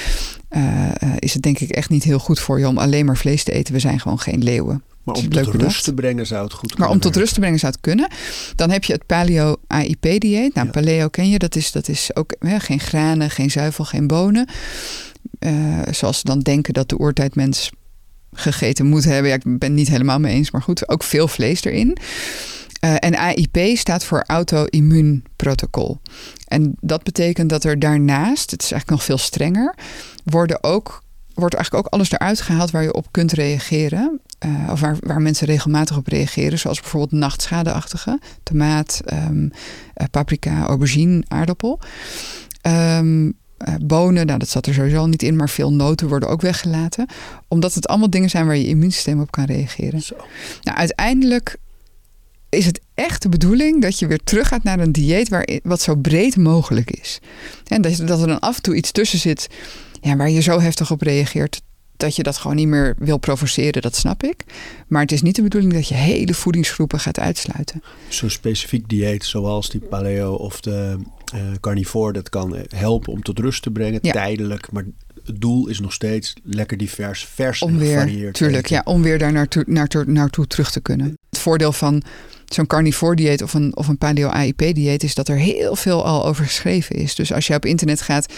[0.50, 3.44] uh, is het denk ik echt niet heel goed voor je om alleen maar vlees
[3.44, 3.74] te eten.
[3.74, 4.82] We zijn gewoon geen leeuwen.
[5.02, 7.58] Maar om tot rust te brengen zou het goed Maar om tot rust te brengen
[7.58, 8.08] zou het kunnen.
[8.56, 10.54] Dan heb je het paleo AIP dieet.
[10.54, 10.72] Nou, ja.
[10.72, 11.38] paleo ken je.
[11.38, 14.48] Dat is, dat is ook hè, geen granen, geen zuivel, geen bonen.
[15.40, 17.70] Uh, zoals ze dan denken dat de oertijdmens
[18.32, 19.30] gegeten moet hebben.
[19.30, 21.96] Ja, ik ben het niet helemaal mee eens, maar goed, ook veel vlees erin.
[22.84, 26.00] Uh, en AIP staat voor auto-immuunprotocol.
[26.46, 29.74] En dat betekent dat er daarnaast, het is eigenlijk nog veel strenger,
[30.24, 31.02] worden ook,
[31.34, 34.20] wordt eigenlijk ook alles eruit gehaald waar je op kunt reageren.
[34.46, 39.48] Uh, of waar, waar mensen regelmatig op reageren, zoals bijvoorbeeld nachtschadeachtige, tomaat, uh,
[40.10, 41.80] paprika, aubergine, aardappel.
[42.66, 46.40] Um, uh, bonen, nou dat zat er sowieso niet in, maar veel noten worden ook
[46.40, 47.06] weggelaten.
[47.48, 50.02] Omdat het allemaal dingen zijn waar je immuunsysteem op kan reageren.
[50.02, 50.16] Zo.
[50.62, 51.56] Nou, uiteindelijk
[52.48, 55.80] is het echt de bedoeling dat je weer terug gaat naar een dieet waar, wat
[55.80, 57.18] zo breed mogelijk is.
[57.66, 59.48] En dat, dat er dan af en toe iets tussen zit
[60.00, 61.60] ja, waar je zo heftig op reageert
[62.02, 64.44] dat je dat gewoon niet meer wil provoceren, dat snap ik.
[64.88, 67.82] Maar het is niet de bedoeling dat je hele voedingsgroepen gaat uitsluiten.
[68.08, 70.98] Zo'n specifiek dieet zoals die paleo of de
[71.34, 74.12] uh, carnivore, dat kan helpen om tot rust te brengen, ja.
[74.12, 74.72] tijdelijk.
[74.72, 74.84] Maar
[75.24, 78.34] het doel is nog steeds lekker divers, vers om en weer, gevarieerd.
[78.34, 81.16] Tuurlijk, ja, om weer daar naartoe, naartoe, naartoe terug te kunnen.
[81.30, 82.02] Het voordeel van
[82.46, 86.04] zo'n carnivore dieet of een, of een paleo AIP dieet is dat er heel veel
[86.04, 87.14] al over geschreven is.
[87.14, 88.32] Dus als je op internet gaat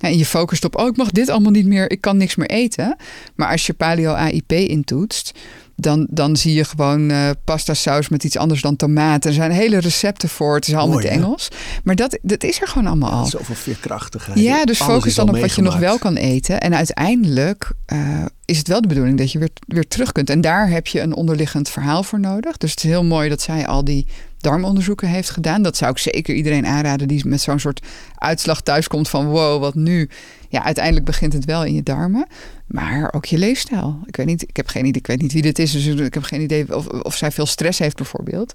[0.00, 2.50] en je focust op, oh ik mag dit allemaal niet meer, ik kan niks meer
[2.50, 2.96] eten.
[3.34, 5.32] Maar als je paleo AIP intoetst,
[5.80, 9.24] dan, dan zie je gewoon uh, pasta saus met iets anders dan tomaat.
[9.24, 10.54] Er zijn hele recepten voor.
[10.54, 11.48] Het is allemaal Mooi, in het Engels.
[11.84, 13.26] Maar dat, dat is er gewoon allemaal al.
[13.26, 14.38] Zoveel veerkrachtigheid.
[14.38, 16.60] Ja, dus Alles focus dan op wat je nog wel kan eten.
[16.60, 20.30] En uiteindelijk uh, is het wel de bedoeling dat je weer, weer terug kunt.
[20.30, 22.56] En daar heb je een onderliggend verhaal voor nodig.
[22.56, 24.06] Dus het is heel mooi dat zij al die
[24.38, 25.62] darmonderzoeken heeft gedaan.
[25.62, 29.74] Dat zou ik zeker iedereen aanraden die met zo'n soort uitslag thuiskomt van wow, wat
[29.74, 30.08] nu?
[30.50, 32.26] Ja, uiteindelijk begint het wel in je darmen.
[32.66, 34.00] Maar ook je leefstijl.
[34.06, 35.72] Ik weet niet, ik heb geen idee, ik weet niet wie dit is.
[35.72, 38.54] Dus ik heb geen idee of, of zij veel stress heeft bijvoorbeeld.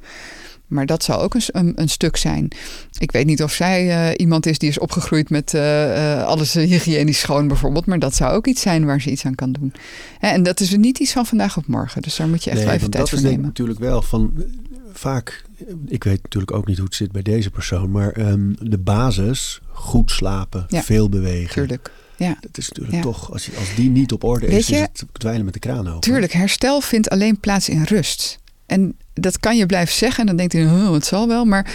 [0.68, 2.48] Maar dat zou ook een, een, een stuk zijn.
[2.98, 6.54] Ik weet niet of zij uh, iemand is die is opgegroeid met uh, uh, alles
[6.54, 7.86] hygiënisch schoon bijvoorbeeld.
[7.86, 9.74] Maar dat zou ook iets zijn waar ze iets aan kan doen.
[10.20, 12.02] En dat is niet iets van vandaag op morgen.
[12.02, 13.46] Dus daar moet je echt nee, wel even tijd dat voor is nemen.
[13.46, 14.34] natuurlijk wel van
[15.00, 15.44] vaak.
[15.86, 17.92] Ik weet natuurlijk ook niet hoe het zit bij deze persoon.
[17.92, 20.84] Maar um, de basis, goed slapen, Ja.
[20.84, 21.54] veel bewegen.
[21.54, 21.92] Tuurlijk.
[22.18, 22.38] Ja.
[22.42, 23.02] Dat is natuurlijk Ja.
[23.02, 25.60] toch, als, als die niet op orde Weet is, je, is het dweilen met de
[25.60, 26.00] kraan open.
[26.00, 28.40] Tuurlijk, herstel vindt alleen plaats in rust.
[28.66, 31.46] En dat kan je blijven zeggen en dan denkt hij, oh, het zal wel.
[31.46, 31.74] Maar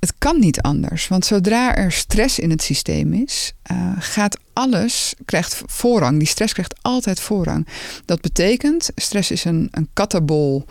[0.00, 1.08] het kan niet anders.
[1.08, 6.18] Want zodra er stress in het systeem is, uh, gaat alles, krijgt voorrang.
[6.18, 7.66] Die stress krijgt altijd voorrang.
[8.04, 10.64] Dat betekent, stress is een, een katabol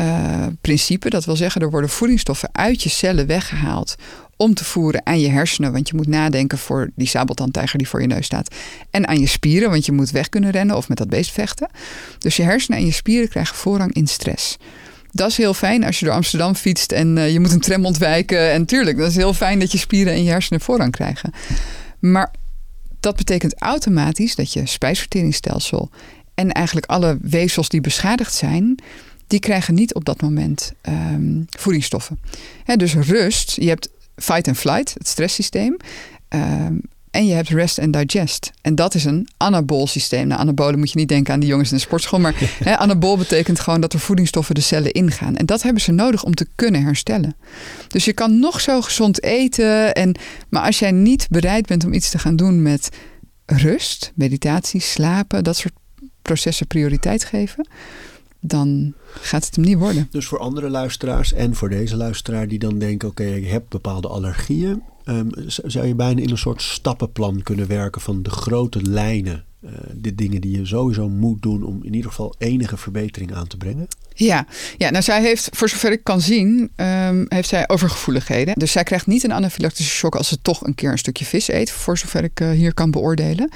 [0.00, 1.10] uh, principe.
[1.10, 3.94] Dat wil zeggen, er worden voedingsstoffen uit je cellen weggehaald
[4.36, 5.72] om te voeren aan je hersenen.
[5.72, 8.54] Want je moet nadenken voor die sabeltandtijger die voor je neus staat.
[8.90, 11.68] En aan je spieren, want je moet weg kunnen rennen of met dat beest vechten.
[12.18, 14.56] Dus je hersenen en je spieren krijgen voorrang in stress.
[15.12, 17.86] Dat is heel fijn als je door Amsterdam fietst en uh, je moet een tram
[17.86, 18.52] ontwijken.
[18.52, 21.32] En tuurlijk, dat is heel fijn dat je spieren en je hersenen voorrang krijgen.
[21.98, 22.34] Maar
[23.00, 25.90] dat betekent automatisch dat je spijsverteringsstelsel
[26.34, 28.78] en eigenlijk alle weefsels die beschadigd zijn,
[29.28, 32.18] die krijgen niet op dat moment um, voedingsstoffen.
[32.64, 35.76] He, dus rust, je hebt fight and flight, het stresssysteem.
[36.28, 38.50] Um, En je hebt rest and digest.
[38.62, 40.26] En dat is een anabool systeem.
[40.26, 42.20] Nou, anabolen moet je niet denken aan die jongens in de sportschool.
[42.20, 45.36] Maar hè, anabool betekent gewoon dat er voedingsstoffen de cellen ingaan.
[45.36, 47.36] En dat hebben ze nodig om te kunnen herstellen.
[47.88, 49.94] Dus je kan nog zo gezond eten.
[49.94, 50.16] En,
[50.48, 52.88] maar als jij niet bereid bent om iets te gaan doen met
[53.46, 55.74] rust, meditatie, slapen, dat soort
[56.22, 57.68] processen prioriteit geven,
[58.40, 60.08] dan gaat het hem niet worden.
[60.10, 64.08] Dus voor andere luisteraars en voor deze luisteraar die dan denken: oké, ik heb bepaalde
[64.08, 64.82] allergieën.
[65.04, 69.44] Um, zou je bijna in een soort stappenplan kunnen werken van de grote lijnen?
[69.64, 73.46] Uh, de dingen die je sowieso moet doen om in ieder geval enige verbetering aan
[73.46, 73.86] te brengen?
[74.14, 74.46] Ja,
[74.76, 78.54] ja nou zij heeft, voor zover ik kan zien, um, heeft zij overgevoeligheden.
[78.54, 81.48] Dus zij krijgt niet een anafylactische shock als ze toch een keer een stukje vis
[81.48, 83.50] eet, voor zover ik uh, hier kan beoordelen.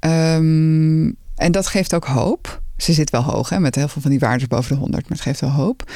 [0.00, 2.62] Um, en dat geeft ook hoop.
[2.82, 5.18] Ze zit wel hoog, hè, met heel veel van die waarden boven de 100, maar
[5.18, 5.90] het geeft wel hoop.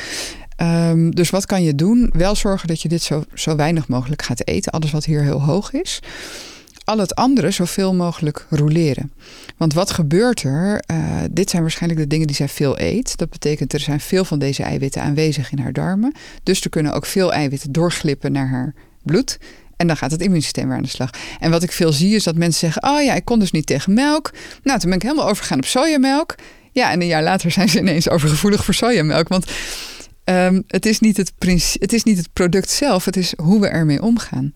[0.63, 2.11] Um, dus wat kan je doen?
[2.13, 4.73] Wel zorgen dat je dit zo, zo weinig mogelijk gaat eten.
[4.73, 6.01] Alles wat hier heel hoog is.
[6.85, 9.13] Al het andere zoveel mogelijk roleren.
[9.57, 10.85] Want wat gebeurt er?
[10.91, 13.17] Uh, dit zijn waarschijnlijk de dingen die zij veel eet.
[13.17, 16.15] Dat betekent er zijn veel van deze eiwitten aanwezig in haar darmen.
[16.43, 19.39] Dus er kunnen ook veel eiwitten doorglippen naar haar bloed.
[19.77, 21.11] En dan gaat het immuunsysteem weer aan de slag.
[21.41, 23.67] En wat ik veel zie is dat mensen zeggen: Oh ja, ik kon dus niet
[23.67, 24.31] tegen melk.
[24.63, 26.35] Nou, toen ben ik helemaal overgegaan op sojamelk.
[26.75, 29.29] Ja, en een jaar later zijn ze ineens overgevoelig voor sojamelk.
[29.29, 29.51] Want
[30.25, 31.33] um, het, is niet het,
[31.79, 34.53] het is niet het product zelf, het is hoe we ermee omgaan.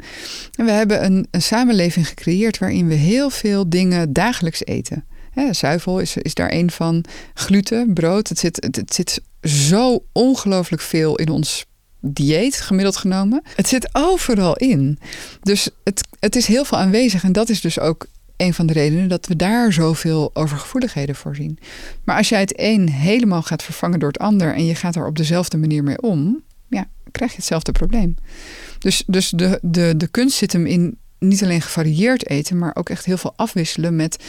[0.54, 5.04] En we hebben een, een samenleving gecreëerd waarin we heel veel dingen dagelijks eten.
[5.30, 7.04] He, zuivel is, is daar een van.
[7.34, 8.28] Gluten, brood.
[8.28, 11.64] Het zit, het, het zit zo ongelooflijk veel in ons
[12.00, 13.42] dieet, gemiddeld genomen.
[13.54, 14.98] Het zit overal in.
[15.42, 17.24] Dus het, het is heel veel aanwezig.
[17.24, 18.06] En dat is dus ook
[18.38, 21.58] een van de redenen dat we daar zoveel overgevoeligheden voor zien.
[22.04, 25.06] Maar als jij het een helemaal gaat vervangen door het ander en je gaat er
[25.06, 28.16] op dezelfde manier mee om, ja, krijg je hetzelfde probleem.
[28.78, 32.88] Dus, dus de, de, de kunst zit hem in niet alleen gevarieerd eten, maar ook
[32.90, 34.24] echt heel veel afwisselen met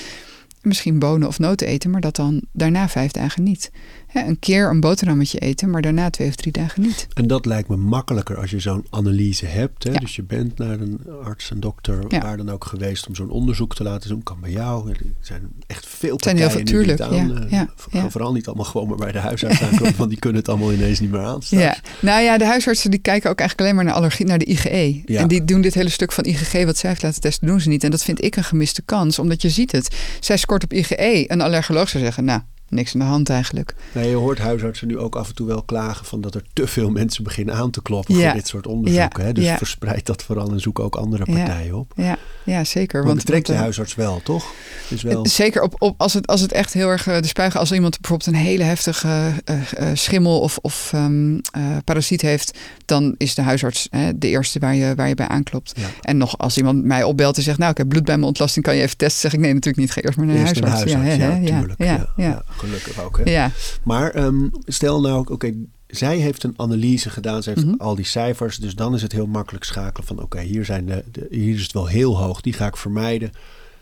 [0.62, 3.72] misschien bonen of noten eten, maar dat dan daarna vijf dagen niet
[4.14, 7.08] een keer een boterhammetje eten, maar daarna twee of drie dagen niet.
[7.14, 9.84] En dat lijkt me makkelijker als je zo'n analyse hebt.
[9.84, 9.92] Hè?
[9.92, 12.22] Dus je bent naar een arts en dokter, ja.
[12.22, 14.24] waar dan ook geweest om zo'n onderzoek te laten doen.
[14.24, 14.90] Kan bij jou.
[14.90, 18.66] Er zijn echt veel partijen zijn heel veel, tuurlijk, aan, ja, ja, Vooral niet allemaal
[18.66, 21.42] gewoon maar bij de huisarts aankomen, want die kunnen het allemaal ineens niet meer aan.
[21.50, 21.78] Ja.
[22.00, 25.02] Nou ja, de huisartsen die kijken ook eigenlijk alleen maar naar allergie, naar de IgE.
[25.06, 27.70] En die doen dit hele stuk van IgG wat zij heeft laten testen, doen ze
[27.70, 27.84] niet.
[27.84, 29.96] En dat vind ik een gemiste kans, omdat je ziet het.
[30.20, 31.26] Zij scoort op IgE.
[31.28, 33.76] Een allergoloog zou zeggen, nou, niks aan de hand eigenlijk.
[33.92, 36.68] Nee, je hoort huisartsen nu ook af en toe wel klagen van dat er te
[36.68, 39.26] veel mensen beginnen aan te kloppen voor dit soort onderzoeken.
[39.26, 39.34] hè?
[39.34, 39.58] Dus ja.
[39.58, 41.92] verspreid dat vooral en zoek ook andere partijen op.
[41.96, 43.04] Ja, ja zeker.
[43.04, 44.46] Want, want trekt de huisarts wel, toch?
[44.90, 45.28] Dus wel...
[45.28, 48.00] Zeker op, op, als, het, als het echt heel erg eh, de spuigen, als iemand
[48.00, 51.42] bijvoorbeeld een hele heftige uh, uh, schimmel of, of um,
[51.84, 55.74] parasiet heeft, dan is de huisarts de eerste waar je, waar je bij aanklopt.
[56.02, 58.66] En nog als iemand mij opbelt en zegt, nou ik heb bloed bij mijn ontlasting,
[58.66, 59.22] kan je even testen?
[59.22, 59.92] Zeg ik nee, natuurlijk niet.
[59.92, 60.72] Ga eerst maar naar de huisarts.
[60.72, 61.16] huisarts.
[61.16, 63.18] Ja, ja, ja, ja, gelukkig ook.
[63.18, 63.32] Hè?
[63.32, 63.52] Ja.
[63.84, 65.54] Maar um, stel nou, oké,
[65.88, 67.44] zij heeft een analyse gedaan.
[67.44, 67.80] Ze heeft mm -hmm.
[67.80, 68.58] al die cijfers.
[68.58, 71.62] Dus dan is het heel makkelijk schakelen van oké, hier hier, de, de, hier is
[71.62, 72.42] het wel heel hoog.
[72.42, 73.32] Die ga ik vermijden.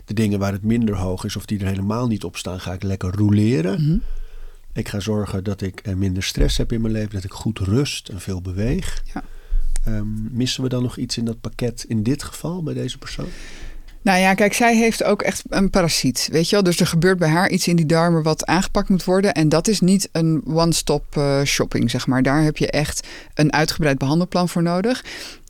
[0.06, 2.74] De dingen waar het minder hoog is of die er helemaal niet op staan, ga
[2.74, 3.82] ik lekker roleren.
[3.82, 4.02] Mm -hmm.
[4.74, 8.10] Ik ga zorgen dat ik minder stress heb in mijn leven, dat ik goed rust
[8.10, 9.04] en veel beweeg.
[9.14, 9.24] Ja.
[9.88, 13.28] Um, missen we dan nog iets in dat pakket in dit geval bij deze persoon?
[14.08, 16.30] Nou ja, kijk, zij heeft ook echt een parasiet.
[16.32, 16.64] Weet je wel?
[16.64, 19.34] Dus er gebeurt bij haar iets in die darmen wat aangepakt moet worden.
[19.34, 22.24] En dat is niet een one-stop uh, shopping, zeg maar.
[22.24, 25.04] Daar heb je echt een uitgebreid behandelplan voor nodig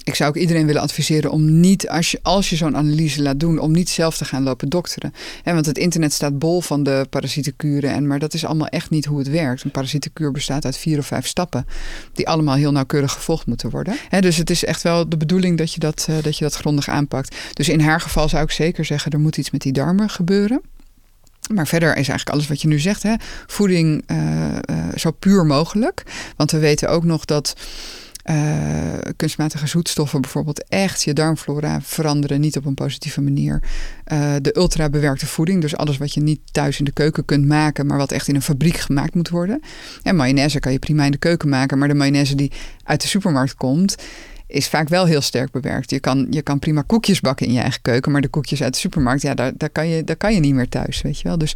[0.08, 3.40] ik zou ook iedereen willen adviseren om niet, als je, als je zo'n analyse laat
[3.40, 5.14] doen, om niet zelf te gaan lopen dokteren.
[5.44, 7.92] Want het internet staat bol van de parasietenkuren.
[7.92, 9.64] En, maar dat is allemaal echt niet hoe het werkt.
[9.64, 11.66] Een parasietenkuur bestaat uit vier of vijf stappen.
[12.14, 13.98] Die allemaal heel nauwkeurig gevolgd moeten worden.
[14.20, 16.90] Dus het is echt wel de bedoeling dat je dat, uh, dat je dat grondig
[16.90, 17.36] aanpakt.
[17.54, 20.62] Dus in haar geval zou ik zeker zeggen, er moet iets met die darmen gebeuren.
[21.54, 23.14] Maar verder is eigenlijk alles wat je nu zegt, hè,
[23.48, 26.04] voeding uh, uh, zo puur mogelijk.
[26.36, 27.56] Want we weten ook nog dat
[29.16, 33.62] kunstmatige zoetstoffen bijvoorbeeld echt je darmflora veranderen, niet op een positieve manier.
[34.14, 37.46] Uh, de ultra bewerkte voeding, dus alles wat je niet thuis in de keuken kunt
[37.46, 39.62] maken, maar wat echt in een fabriek gemaakt moet worden.
[40.04, 42.52] En mayonaise kan je prima in de keuken maken, maar de mayonaise die
[42.84, 43.96] uit de supermarkt komt,
[44.48, 45.90] is vaak wel heel sterk bewerkt.
[45.90, 48.74] Je kan, je kan prima koekjes bakken in je eigen keuken, maar de koekjes uit
[48.74, 51.28] de supermarkt, ja, daar, daar, kan, je, daar kan je niet meer thuis, weet je
[51.28, 51.38] wel.
[51.38, 51.56] Dus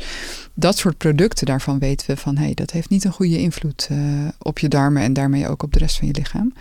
[0.54, 3.88] dat soort producten, daarvan weten we van, hé, hey, dat heeft niet een goede invloed
[3.92, 6.54] uh, op je darmen en daarmee ook op de rest van je lichaam.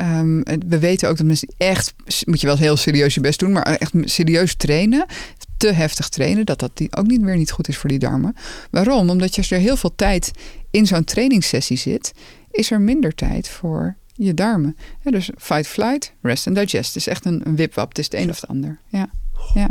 [0.00, 1.94] Um, we weten ook dat mensen echt,
[2.24, 5.06] moet je wel heel serieus je best doen, maar echt serieus trainen,
[5.56, 8.34] te heftig trainen, dat dat ook niet meer niet goed is voor die darmen.
[8.70, 9.10] Waarom?
[9.10, 10.30] Omdat je als er heel veel tijd
[10.70, 12.12] in zo'n trainingssessie zit,
[12.50, 14.76] is er minder tijd voor je darmen.
[15.02, 16.86] Ja, dus fight, flight, rest en digest.
[16.86, 17.88] Het is echt een, een wipwap.
[17.88, 18.78] Het is het een of het ander.
[18.88, 19.10] Ja.
[19.54, 19.68] Ja.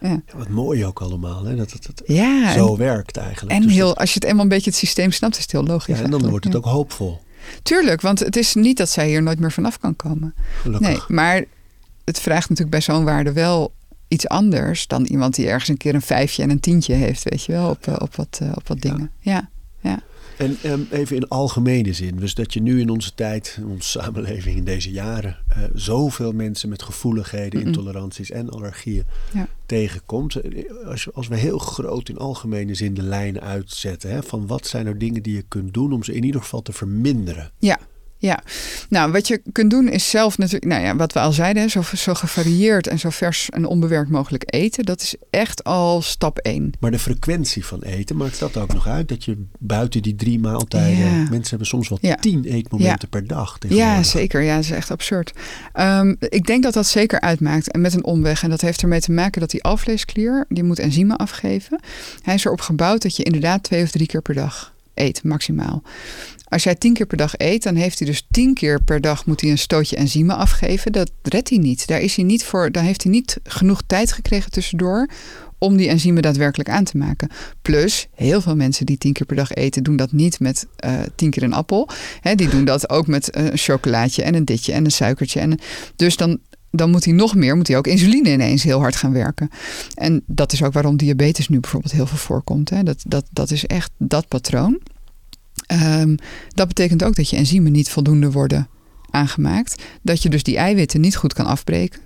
[0.00, 0.08] Ja.
[0.26, 1.56] Ja, wat mooi ook allemaal, hè?
[1.56, 3.54] dat het, het Ja, zo en, werkt eigenlijk.
[3.56, 5.52] en Dus heel, dat- als je het eenmaal een beetje het systeem snapt, is het
[5.52, 5.98] heel logisch.
[5.98, 7.20] ja, en dan wordt het ook hoopvol.
[7.62, 10.34] Tuurlijk, want het is niet dat zij hier nooit meer vanaf kan komen.
[10.60, 10.88] Gelukkig.
[10.88, 11.44] Nee, maar
[12.04, 13.72] het vraagt natuurlijk bij zo'n waarde wel
[14.08, 17.44] iets anders dan iemand die ergens een keer een vijfje en een tientje heeft, weet
[17.44, 19.10] je wel, op, eh, op wat, eh, op wat dingen.
[19.20, 19.48] Ja.
[20.40, 22.16] En ehm, even in algemene zin.
[22.16, 26.32] Dus dat je nu in onze tijd, in onze samenleving, in deze jaren, eh, zoveel
[26.32, 29.48] mensen met gevoeligheden, intoleranties en allergieën Ja.
[29.66, 30.34] tegenkomt.
[30.36, 34.66] Eh, Als, als we heel groot in algemene zin de lijnen uitzetten, hè, van wat
[34.66, 37.50] zijn nou dingen die je kunt doen om ze in ieder geval te verminderen?
[37.58, 37.78] Ja,
[38.20, 38.40] ja.
[38.88, 41.82] Nou, wat je kunt doen is zelf natuurlijk, nou ja, wat we al zeiden, zo,
[41.96, 44.84] zo gevarieerd en zo vers en onbewerkt mogelijk eten.
[44.84, 46.72] Dat is echt al stap één.
[46.80, 49.08] Maar de frequentie van eten, maakt dat ook nog uit?
[49.08, 51.12] Dat je buiten die drie maaltijden, Ja.
[51.12, 52.14] mensen hebben soms wel Ja.
[52.14, 53.58] tien eetmomenten per dag.
[53.68, 54.40] Ja, zeker.
[54.42, 55.32] Ja, dat is echt absurd.
[55.72, 58.42] Ehm, ik denk dat dat zeker uitmaakt en met een omweg.
[58.42, 61.80] En dat heeft ermee te maken dat die alvleesklier, die moet enzymen afgeven.
[62.22, 65.82] Hij is erop gebouwd dat je inderdaad twee of drie keer per dag eet, maximaal.
[66.50, 69.26] Als jij tien keer per dag eet, dan heeft hij dus tien keer per dag
[69.26, 70.92] moet hij een stootje enzymen afgeven.
[70.92, 71.86] Dat redt hij niet.
[71.86, 72.72] Daar is hij niet voor.
[72.72, 75.08] Dan heeft hij niet genoeg tijd gekregen tussendoor
[75.58, 77.28] om die enzymen daadwerkelijk aan te maken.
[77.62, 80.92] Plus, heel veel mensen die tien keer per dag eten, doen dat niet met eh,
[81.14, 81.88] tien keer een appel.
[82.20, 85.40] Hè, die doen dat ook met een chocolaatje en een ditje en een suikertje.
[85.40, 85.58] En,
[85.96, 86.38] dus dan,
[86.70, 89.50] dan moet hij nog meer, moet hij ook insuline ineens heel hard gaan werken.
[89.94, 92.72] En dat is ook waarom diabetes nu bijvoorbeeld heel veel voorkomt.
[92.84, 94.80] Dat, dat, dat is echt dat patroon.
[95.70, 96.16] Ehm,
[96.48, 98.68] dat betekent ook dat je enzymen niet voldoende worden
[99.10, 99.82] aangemaakt.
[100.02, 102.00] Dat je dus die eiwitten niet goed kan afbreken.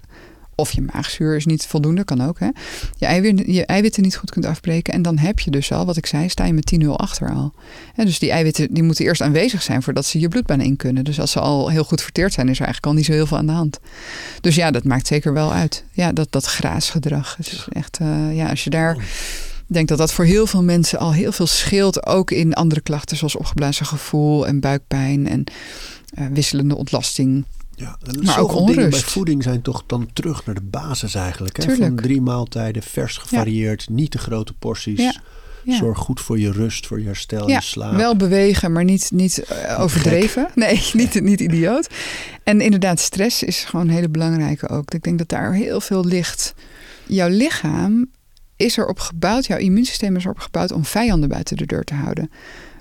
[0.55, 2.38] Of je maagzuur is niet voldoende, kan ook.
[2.38, 2.48] Hè?
[2.96, 4.94] Je, eiwitten, je eiwitten niet goed kunt afbreken.
[4.94, 7.53] En dan heb je dus al, wat ik zei, sta je met 10-0 achter al.
[7.96, 11.05] Dus die eiwitten die moeten eerst aanwezig zijn voordat ze je bloedbaan in kunnen.
[11.05, 13.27] Dus als ze al heel goed verteerd zijn, is er eigenlijk al niet zo heel
[13.27, 13.81] veel aan de hand.
[14.40, 15.85] Dus ja, dat maakt zeker wel uit.
[15.92, 17.37] Ja, dat, dat graasgedrag.
[17.37, 18.96] Het is echt, eh, ja, als je daar.
[19.68, 22.07] Ik denk dat dat voor heel veel mensen al heel veel scheelt.
[22.07, 25.44] Ook in andere klachten zoals opgeblazen gevoel en buikpijn en
[26.14, 27.44] eh, wisselende ontlasting.
[27.77, 29.05] Ja, Maar ook dingen bij onrust.
[29.05, 31.62] voeding zijn toch dan terug naar de basis eigenlijk.
[31.62, 31.77] Hè?
[31.77, 34.98] Van drie maaltijden, vers gevarieerd, niet te grote porties.
[35.00, 35.14] Ja,
[35.64, 35.77] ja.
[35.77, 37.96] Zorg goed voor je rust, voor je herstel en Ja, je slaap.
[37.96, 40.48] wel bewegen, maar niet, niet eh, overdreven.
[40.55, 41.88] Nee, niet, niet idioot.
[42.42, 44.94] En inderdaad, stress is gewoon een hele belangrijke ook.
[44.94, 46.55] Ik denk dat daar heel veel ligt.
[47.07, 48.07] Jouw lichaam
[48.56, 52.30] is erop gebouwd, jouw immuunsysteem is erop gebouwd om vijanden buiten de deur te houden.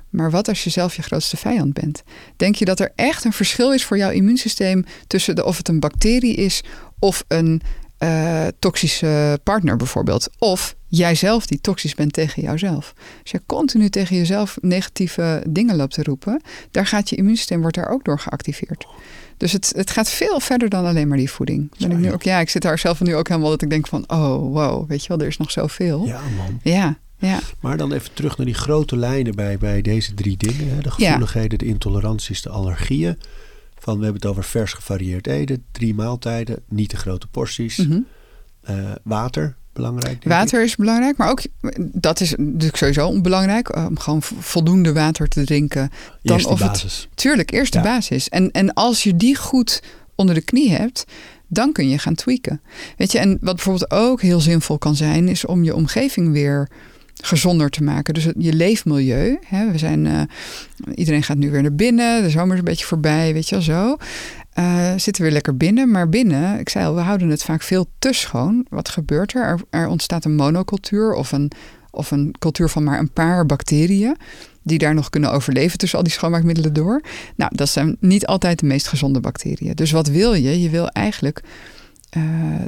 [0.09, 2.03] Maar wat als je zelf je grootste vijand bent?
[2.37, 5.67] Denk je dat er echt een verschil is voor jouw immuunsysteem tussen de, of het
[5.67, 6.63] een bacterie is
[6.99, 7.61] of een
[7.97, 10.29] eh, toxische partner bijvoorbeeld?
[10.37, 12.93] Of jijzelf die toxisch bent tegen jouzelf?
[13.21, 17.75] Als je continu tegen jezelf negatieve dingen loopt te roepen, daar gaat je immuunsysteem wordt
[17.75, 18.85] daar ook door geactiveerd.
[19.37, 21.71] Dus het, het gaat veel verder dan alleen maar die voeding.
[21.77, 23.87] Ben ik nu ook, ja, ik zit daar zelf nu ook helemaal dat ik denk
[23.87, 26.05] van, oh wow, weet je wel, er is nog zoveel.
[26.05, 26.59] Ja, man.
[26.63, 26.97] ja.
[27.17, 27.39] ja.
[27.59, 30.69] Maar dan even terug naar die grote lijnen bij, bij deze drie dingen.
[30.75, 30.81] Hè?
[30.81, 31.05] De Ja.
[31.07, 33.17] gevoeligheden, de intoleranties, de allergieën.
[33.79, 35.63] Van, we hebben het over vers gevarieerd eten.
[35.71, 37.77] Drie maaltijden, niet te grote porties.
[37.77, 37.99] Mhm.
[38.61, 41.41] Eh, water, belangrijk Water is belangrijk, maar ook
[41.77, 45.89] dat is natuurlijk sowieso belangrijk eh, om gewoon vo- voldoende water te drinken.
[46.21, 47.07] Dan of het- basis.
[47.15, 47.83] Tuurlijk, eerst de Ja.
[47.83, 48.29] basis.
[48.29, 49.81] En, en als je die goed
[50.15, 51.03] onder de knie hebt,
[51.47, 52.61] dan kun je gaan tweaken.
[52.97, 56.69] Weet je, en wat bijvoorbeeld ook heel zinvol kan zijn, is om je omgeving weer
[57.21, 58.13] gezonder te maken.
[58.13, 59.37] Dus het- je leefmilieu.
[59.45, 60.21] Hè, we zijn, eh,
[60.95, 62.23] iedereen gaat nu weer naar binnen.
[62.23, 63.97] De zomer is een beetje voorbij, weet je wel zo.
[64.53, 65.91] Eh, zitten weer lekker binnen.
[65.91, 68.65] Maar binnen, ik zei al, we houden het vaak veel te schoon.
[68.69, 69.43] Wat gebeurt er?
[69.43, 71.51] Er, er ontstaat een monocultuur of een,
[71.91, 74.17] of een cultuur van maar een paar bacteriën.
[74.63, 77.01] Die daar nog kunnen overleven tussen al die schoonmaakmiddelen door.
[77.35, 79.75] Nou, dat zijn niet altijd de meest gezonde bacteriën.
[79.75, 80.61] Dus wat wil je?
[80.61, 81.41] Je wil eigenlijk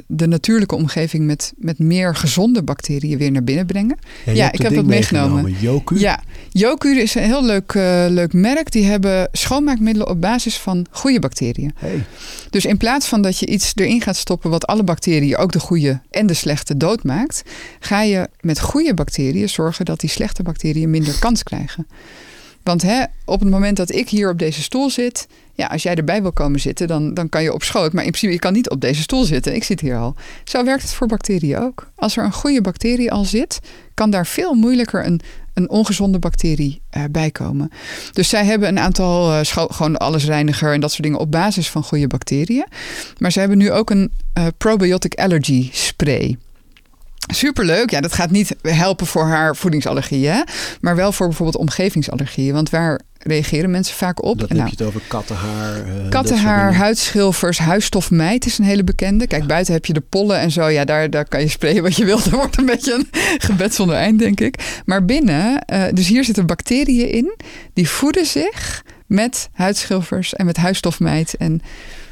[0.06, 3.98] de natuurlijke omgeving met, met meer gezonde bacteriën weer naar binnen brengen.
[4.24, 5.56] Ja, ik heb dat meegenomen.
[5.60, 5.98] Yoku.
[5.98, 8.70] Ja, Jocur is een heel leuk, eh, leuk merk.
[8.70, 11.72] Die hebben schoonmaakmiddelen op basis van goede bacteriën.
[11.76, 12.04] Hey,
[12.50, 15.60] Dus in plaats van dat je iets erin gaat stoppen wat alle bacteriën, ook de
[15.60, 17.42] goede en de slechte, doodmaakt,
[17.80, 21.86] ga je met goede bacteriën zorgen dat die slechte bacteriën minder kans krijgen.
[22.66, 25.94] Want hè, op het moment dat ik hier op deze stoel zit, ja, als jij
[25.94, 27.92] erbij wil komen zitten, dan, dan kan je op schoot.
[27.92, 29.54] Maar in principe, je kan niet op deze stoel zitten.
[29.54, 30.14] Ik zit hier al.
[30.44, 31.90] Zo werkt het voor bacteriën ook.
[31.96, 33.60] Als er een goede bacterie al zit,
[33.94, 35.20] kan daar veel moeilijker een,
[35.54, 37.70] een ongezonde bacterie eh, bij komen.
[38.12, 41.82] Dus zij hebben een aantal, scho- gewoon allesreiniger en dat soort dingen op basis van
[41.82, 42.66] goede bacteriën.
[43.18, 46.36] Maar ze hebben nu ook een eh, probiotic allergy spray.
[47.34, 47.90] Superleuk.
[47.90, 50.44] Ja, dat gaat niet helpen voor haar voedingsallergieën.
[50.80, 52.52] Maar wel voor bijvoorbeeld omgevingsallergieën.
[52.54, 54.38] Want waar reageren mensen vaak op.
[54.38, 55.74] Dat heb nou, je het over kattenhaar.
[55.76, 59.26] eh, Kattenhaar, huidschilfers, huisstofmijt is een hele bekende.
[59.26, 60.66] Kijk, buiten heb je de pollen en zo.
[60.68, 62.24] Ja, daar, daar kan je sprayen wat je wilt.
[62.24, 63.08] Dat wordt een beetje een
[63.48, 64.80] gebed zonder eind, denk ik.
[64.84, 67.34] Maar binnen, eh, dus hier zitten bacteriën in.
[67.74, 71.34] Die voeden zich met huidschilfers en met huisstofmijt.
[71.36, 71.64] En Kan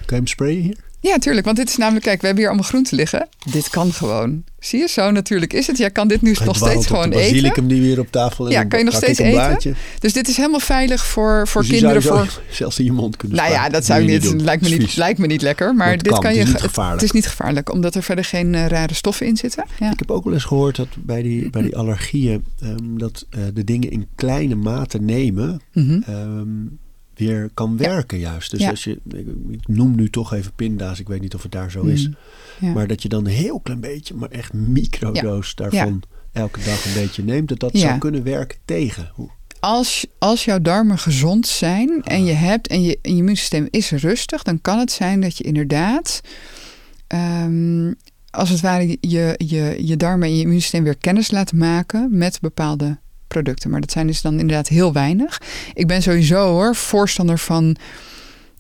[0.07, 0.77] je hem sprayen hier?
[1.11, 1.45] Ja, tuurlijk.
[1.45, 3.29] Want dit is namelijk, kijk, we hebben hier allemaal groenten liggen.
[3.51, 4.45] Dit kan gewoon.
[4.59, 5.77] Zie je, zo natuurlijk is het.
[5.79, 7.21] Jij kan dit nu nog steeds gewoon eten.
[7.33, 9.33] basilicum die weer op tafel en Ja, kan je nog ik steeds eten?
[9.33, 9.75] blaadje.
[9.99, 12.03] Dus dit is helemaal veilig voor, voor Dus kinderen.
[12.03, 14.23] je Voor, zelfs in je mond kunnen Nou ja, dat zou ik je niet.
[14.23, 14.43] doen.
[14.43, 15.75] Lijkt me niet, lijkt me niet lekker.
[15.75, 16.43] Maar Dat dit kan, kan het je.
[16.43, 17.01] is niet het- gevaarlijk.
[17.01, 19.65] Het is niet gevaarlijk, omdat er verder geen eh, rare stoffen in zitten.
[19.79, 19.91] Ja.
[19.93, 23.41] Ik heb ook wel eens gehoord dat bij die, bij die allergieën ehm, dat eh,
[23.55, 26.01] de dingen in kleine mate nemen Mhm.
[26.07, 26.49] ehm,
[27.15, 28.51] weer kan werken juist.
[28.51, 28.71] Dus Ja.
[28.71, 29.01] als je,
[29.51, 32.09] ik, noem nu toch even pinda's, ik weet niet of het daar zo is.
[32.09, 32.15] Mm.
[32.61, 32.73] Ja.
[32.73, 36.95] Maar dat je dan een heel klein beetje, maar echt microdoos daarvan elke dag een
[37.03, 37.49] beetje neemt.
[37.49, 39.11] Dat dat zou kunnen werken tegen.
[39.15, 43.67] Hoe- als, als jouw darmen gezond zijn en je hebt en je, en je immuunsysteem
[43.71, 46.21] is rustig, dan kan het zijn dat je inderdaad,
[47.07, 47.93] ehm,
[48.31, 52.41] als het ware, je, je, je darmen en je immuunsysteem weer kennis laat maken met
[52.41, 52.99] bepaalde
[53.35, 53.71] producten.
[53.71, 55.41] Maar dat zijn dus dan inderdaad heel weinig.
[55.75, 57.77] Ik ben sowieso hoor voorstander van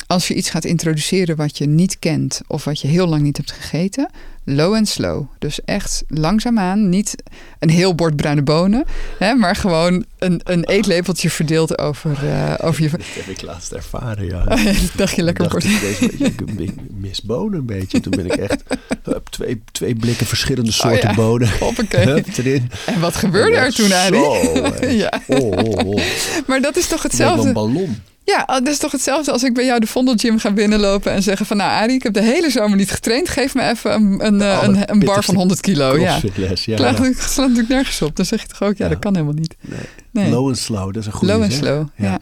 [0.07, 3.37] als je iets gaat introduceren wat je niet kent of wat je heel lang niet
[3.37, 4.11] hebt gegeten,
[4.45, 5.27] low and slow.
[5.38, 7.23] Dus echt langzaamaan, niet
[7.59, 8.85] een heel bord bruine bonen,
[9.19, 12.90] hè, maar gewoon een, een eetlepeltje verdeeld over, eh, over je.
[12.97, 14.45] Dat heb ik laatst ervaren, ja.
[14.97, 15.64] dacht je lekker bord.
[15.64, 18.01] ik, mis bonen een beetje.
[18.01, 18.62] Toen ben ik echt
[19.03, 21.14] hup, twee, twee blikken verschillende soorten Oh ja.
[21.14, 21.59] bonen.
[21.59, 22.07] Hoppakee.
[22.07, 22.71] Hup, erin.
[22.87, 24.25] En wat gebeurde er toen, Arie?
[24.25, 24.87] Hè.
[24.87, 25.21] Ja.
[25.27, 26.03] Oh, oh, oh.
[26.47, 27.47] Maar dat is toch hetzelfde?
[27.47, 28.03] een ballon.
[28.25, 31.47] Ja, dat is toch hetzelfde als ik bij jou de Vondelgym ga binnenlopen en zeggen
[31.47, 31.57] van...
[31.57, 33.29] nou Arie, ik heb de hele zomer niet getraind.
[33.29, 35.99] Geef me even een, een, eh, een, een bar van 100 kilo.
[35.99, 36.19] Ja.
[36.19, 36.77] Crossfitles, ja.
[36.77, 38.17] Klaar, ik sla natuurlijk nergens op.
[38.17, 38.91] Dan zeg je toch ook, ja, Ja.
[38.91, 39.55] dat kan helemaal niet.
[39.61, 39.79] Nee.
[40.11, 40.31] Nee.
[40.31, 41.61] Low and slow, dat is een goede Low en zeg.
[41.61, 42.05] slow, ja.
[42.11, 42.19] Ja.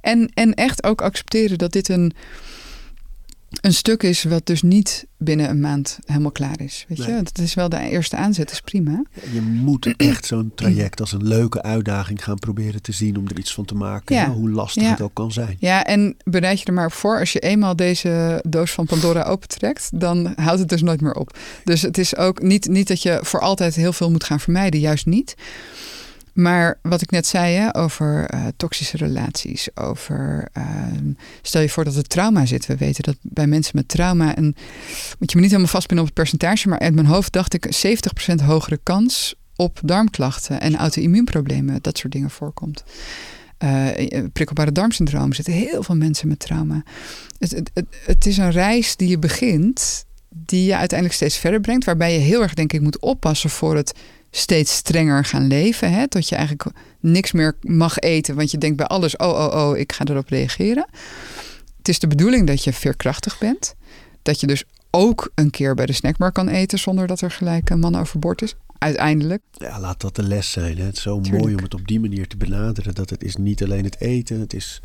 [0.00, 2.12] En, en echt ook accepteren dat dit een,
[3.60, 6.84] een stuk is wat dus niet binnen een maand helemaal klaar is.
[6.88, 9.02] Weet je, dat is wel de eerste aanzet, is prima.
[9.32, 13.38] Je moet echt zo'n traject als een leuke uitdaging gaan proberen te zien om er
[13.38, 14.16] iets van te maken.
[14.16, 14.30] Ja.
[14.30, 14.90] Hoe lastig Ja.
[14.90, 15.56] het ook kan zijn.
[15.58, 17.18] Ja, en bereid je er maar op voor.
[17.18, 21.38] Als je eenmaal deze doos van Pandora opentrekt, dan houdt het dus nooit meer op.
[21.64, 24.80] Dus het is ook niet, niet dat je voor altijd heel veel moet gaan vermijden,
[24.80, 25.34] juist niet.
[26.32, 31.84] Maar wat ik net zei hè, over eh, toxische relaties, over ehm, stel je voor
[31.84, 32.66] dat het trauma zit.
[32.66, 34.44] We weten dat bij mensen met trauma, en
[35.18, 37.66] moet je me niet helemaal vastpinnen op het percentage, maar uit mijn hoofd dacht ik
[38.32, 42.84] 70% hogere kans op darmklachten en auto-immuunproblemen, dat soort dingen voorkomt.
[43.58, 46.82] Eh, prikkelbare darmsyndroom er zitten heel veel mensen met trauma.
[47.38, 51.84] Het, het, het is een reis die je begint, die je uiteindelijk steeds verder brengt,
[51.84, 53.92] waarbij je heel erg denk ik moet oppassen voor het
[54.34, 55.92] steeds strenger gaan leven.
[55.92, 56.08] Hè?
[56.08, 59.78] Tot je eigenlijk niks meer mag eten, want je denkt bij alles, oh, oh, oh,
[59.78, 60.86] ik ga erop reageren.
[61.78, 63.74] Het is de bedoeling dat je veerkrachtig bent.
[64.22, 67.70] Dat je dus ook een keer bij de snackbar kan eten zonder dat er gelijk
[67.70, 68.54] een man overboord is.
[68.78, 69.42] Uiteindelijk.
[69.52, 70.78] Ja, laat dat de les zijn.
[70.78, 70.84] Hè.
[70.84, 71.42] Het is zo Tuurlijk.
[71.42, 72.94] mooi om het op die manier te benaderen.
[72.94, 74.40] Dat het is niet alleen het eten.
[74.40, 74.82] Het is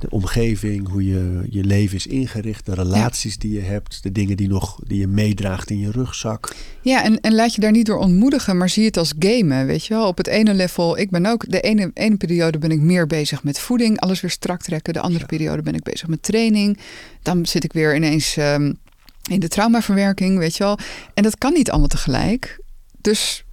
[0.00, 2.66] de omgeving, hoe je, je leven is ingericht.
[2.66, 4.02] De relaties die je hebt.
[4.02, 6.54] De dingen die, nog, die je meedraagt in je rugzak.
[6.82, 9.86] Ja, en, en laat je daar niet door ontmoedigen, maar zie het als gamen, weet
[9.86, 10.06] je wel.
[10.06, 13.42] Op het ene level, ik ben ook, de ene, ene periode ben ik meer bezig
[13.42, 14.92] met voeding, alles weer strak trekken.
[14.92, 15.26] De andere Ja.
[15.26, 16.78] periode ben ik bezig met training.
[17.22, 18.72] Dan zit ik weer ineens ehm,
[19.30, 20.78] in de traumaverwerking, weet je wel.
[21.14, 22.60] En dat kan niet allemaal tegelijk.
[23.00, 23.44] Dus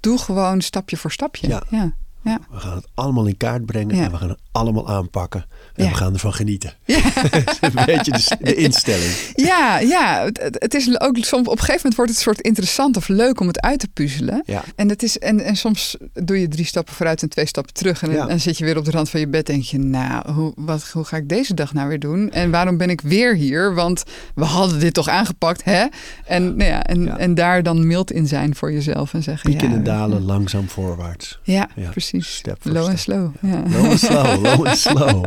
[0.00, 1.48] doe gewoon stapje voor stapje.
[1.48, 1.62] Ja.
[1.70, 1.94] ja.
[2.30, 2.38] Ja.
[2.50, 3.96] We gaan het allemaal in kaart brengen.
[3.96, 4.04] Ja.
[4.04, 5.44] En we gaan het allemaal aanpakken.
[5.74, 5.90] En Ja.
[5.90, 6.72] we gaan ervan genieten.
[6.84, 7.00] Ja.
[7.60, 9.12] een beetje de, de instelling.
[9.34, 13.08] Ja, ja, het, is ook soms op een gegeven moment wordt het soort interessant of
[13.08, 14.44] leuk om het uit te puzzelen.
[14.76, 18.02] En, het is, en, en soms doe je drie stappen vooruit en twee stappen terug.
[18.02, 20.32] En dan zit je weer op de rand van je bed en denk je, nou,
[20.32, 22.30] hoe, wat, hoe ga ik deze dag nou weer doen?
[22.30, 23.74] En waarom ben ik weer hier?
[23.74, 24.02] Want
[24.34, 25.86] we hadden dit toch aangepakt, hè?
[26.24, 29.70] En, nou ja, en, en daar dan mild in zijn voor jezelf en zeggen, Pieken
[29.70, 31.38] ja, en dalen, langzaam voorwaarts.
[31.42, 32.36] Ja, Ja, precies.
[32.36, 33.34] step Low en slow.
[33.42, 33.62] Ja.
[33.68, 35.24] Low and slow, low and slow.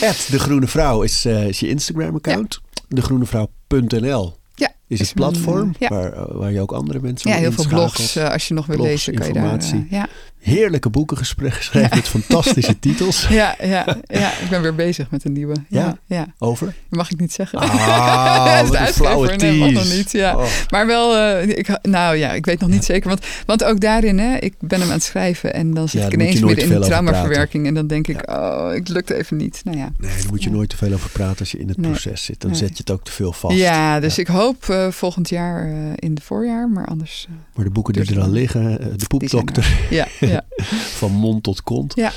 [0.00, 2.60] Ed, de Groene Vrouw is, eh, is je Instagram-account.
[2.88, 5.88] Degroenevrouw.nl Ja, is het platform eh, ja.
[5.88, 8.18] waar, eh, waar je ook andere mensen ja, heel veel blogs.
[8.18, 9.42] als je nog wil lezen, kan je daar...
[9.42, 9.86] informatie.
[9.90, 10.08] ja.
[10.40, 13.26] Heerlijke boeken geschreven met fantastische titels.
[13.28, 15.54] Ja, ja, ja, ik ben weer bezig met een nieuwe.
[15.68, 16.26] Ja, Ja?
[16.38, 16.74] Over?
[16.88, 17.58] mag ik niet zeggen.
[17.58, 19.36] Ah, Dat is de flauwe.
[19.36, 20.36] Nee, mag nog niet, ja.
[20.36, 20.44] Oh.
[20.70, 23.08] Maar wel, eh, ik, nou ja, ik weet nog niet zeker.
[23.08, 26.06] Want, want ook daarin, hè, ik ben hem aan het schrijven en dan zit Ja,
[26.06, 27.66] ik ineens midden in de traumaverwerking.
[27.66, 29.60] En dan denk ik, oh, het lukt even niet.
[29.64, 29.92] Nou ja.
[29.98, 31.90] Nee, daar moet je nooit te veel over praten als je in het Nee.
[31.90, 32.40] proces zit.
[32.40, 32.58] Dan Nee.
[32.58, 33.56] zet je het ook te veel vast.
[33.56, 37.26] Ja, dus ik hoop eh, volgend jaar eh, in het voorjaar, maar anders.
[37.54, 39.94] Maar de boeken die er al liggen, de poepdokter er.
[39.96, 40.44] Ja, ja.
[41.00, 41.92] van mond tot kont.
[41.94, 42.12] Ja.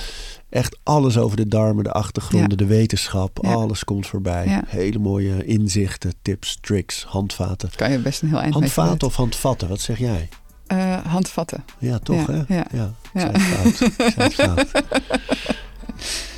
[0.49, 2.55] Echt alles over de darmen, de achtergronden, Ja.
[2.55, 3.45] de wetenschap.
[3.45, 4.61] Alles komt voorbij.
[4.68, 7.70] Hele mooie inzichten, tips, tricks, handvaten.
[7.76, 10.30] Kan je best een heel eind mee Handvaten of handvatten, wat zeg jij?
[10.68, 11.64] Eh, handvatten.
[11.80, 12.55] Ja, toch Ja, hè?
[12.55, 12.66] ja.
[12.74, 12.91] ja.
[14.38, 14.53] Ja.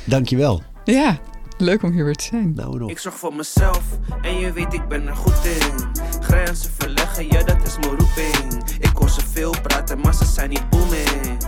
[0.04, 0.62] Dankjewel.
[0.84, 1.18] Ja,
[1.58, 2.54] leuk om hier weer te zijn.
[2.54, 2.90] Nou nog.
[2.90, 3.82] Ik zorg voor mezelf
[4.22, 5.88] en je weet ik ben er goed in.
[6.20, 8.64] Grenzen verleggen, ja dat is mijn roeping.
[8.78, 11.44] Ik hoor ze veel praten, maar ze zijn niet booming.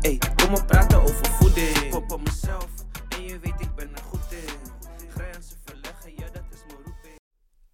[0.00, 1.88] Ey, kom op praten over voeding.
[1.90, 2.68] Pop op mezelf
[3.08, 4.11] en je weet ik ben er goed in.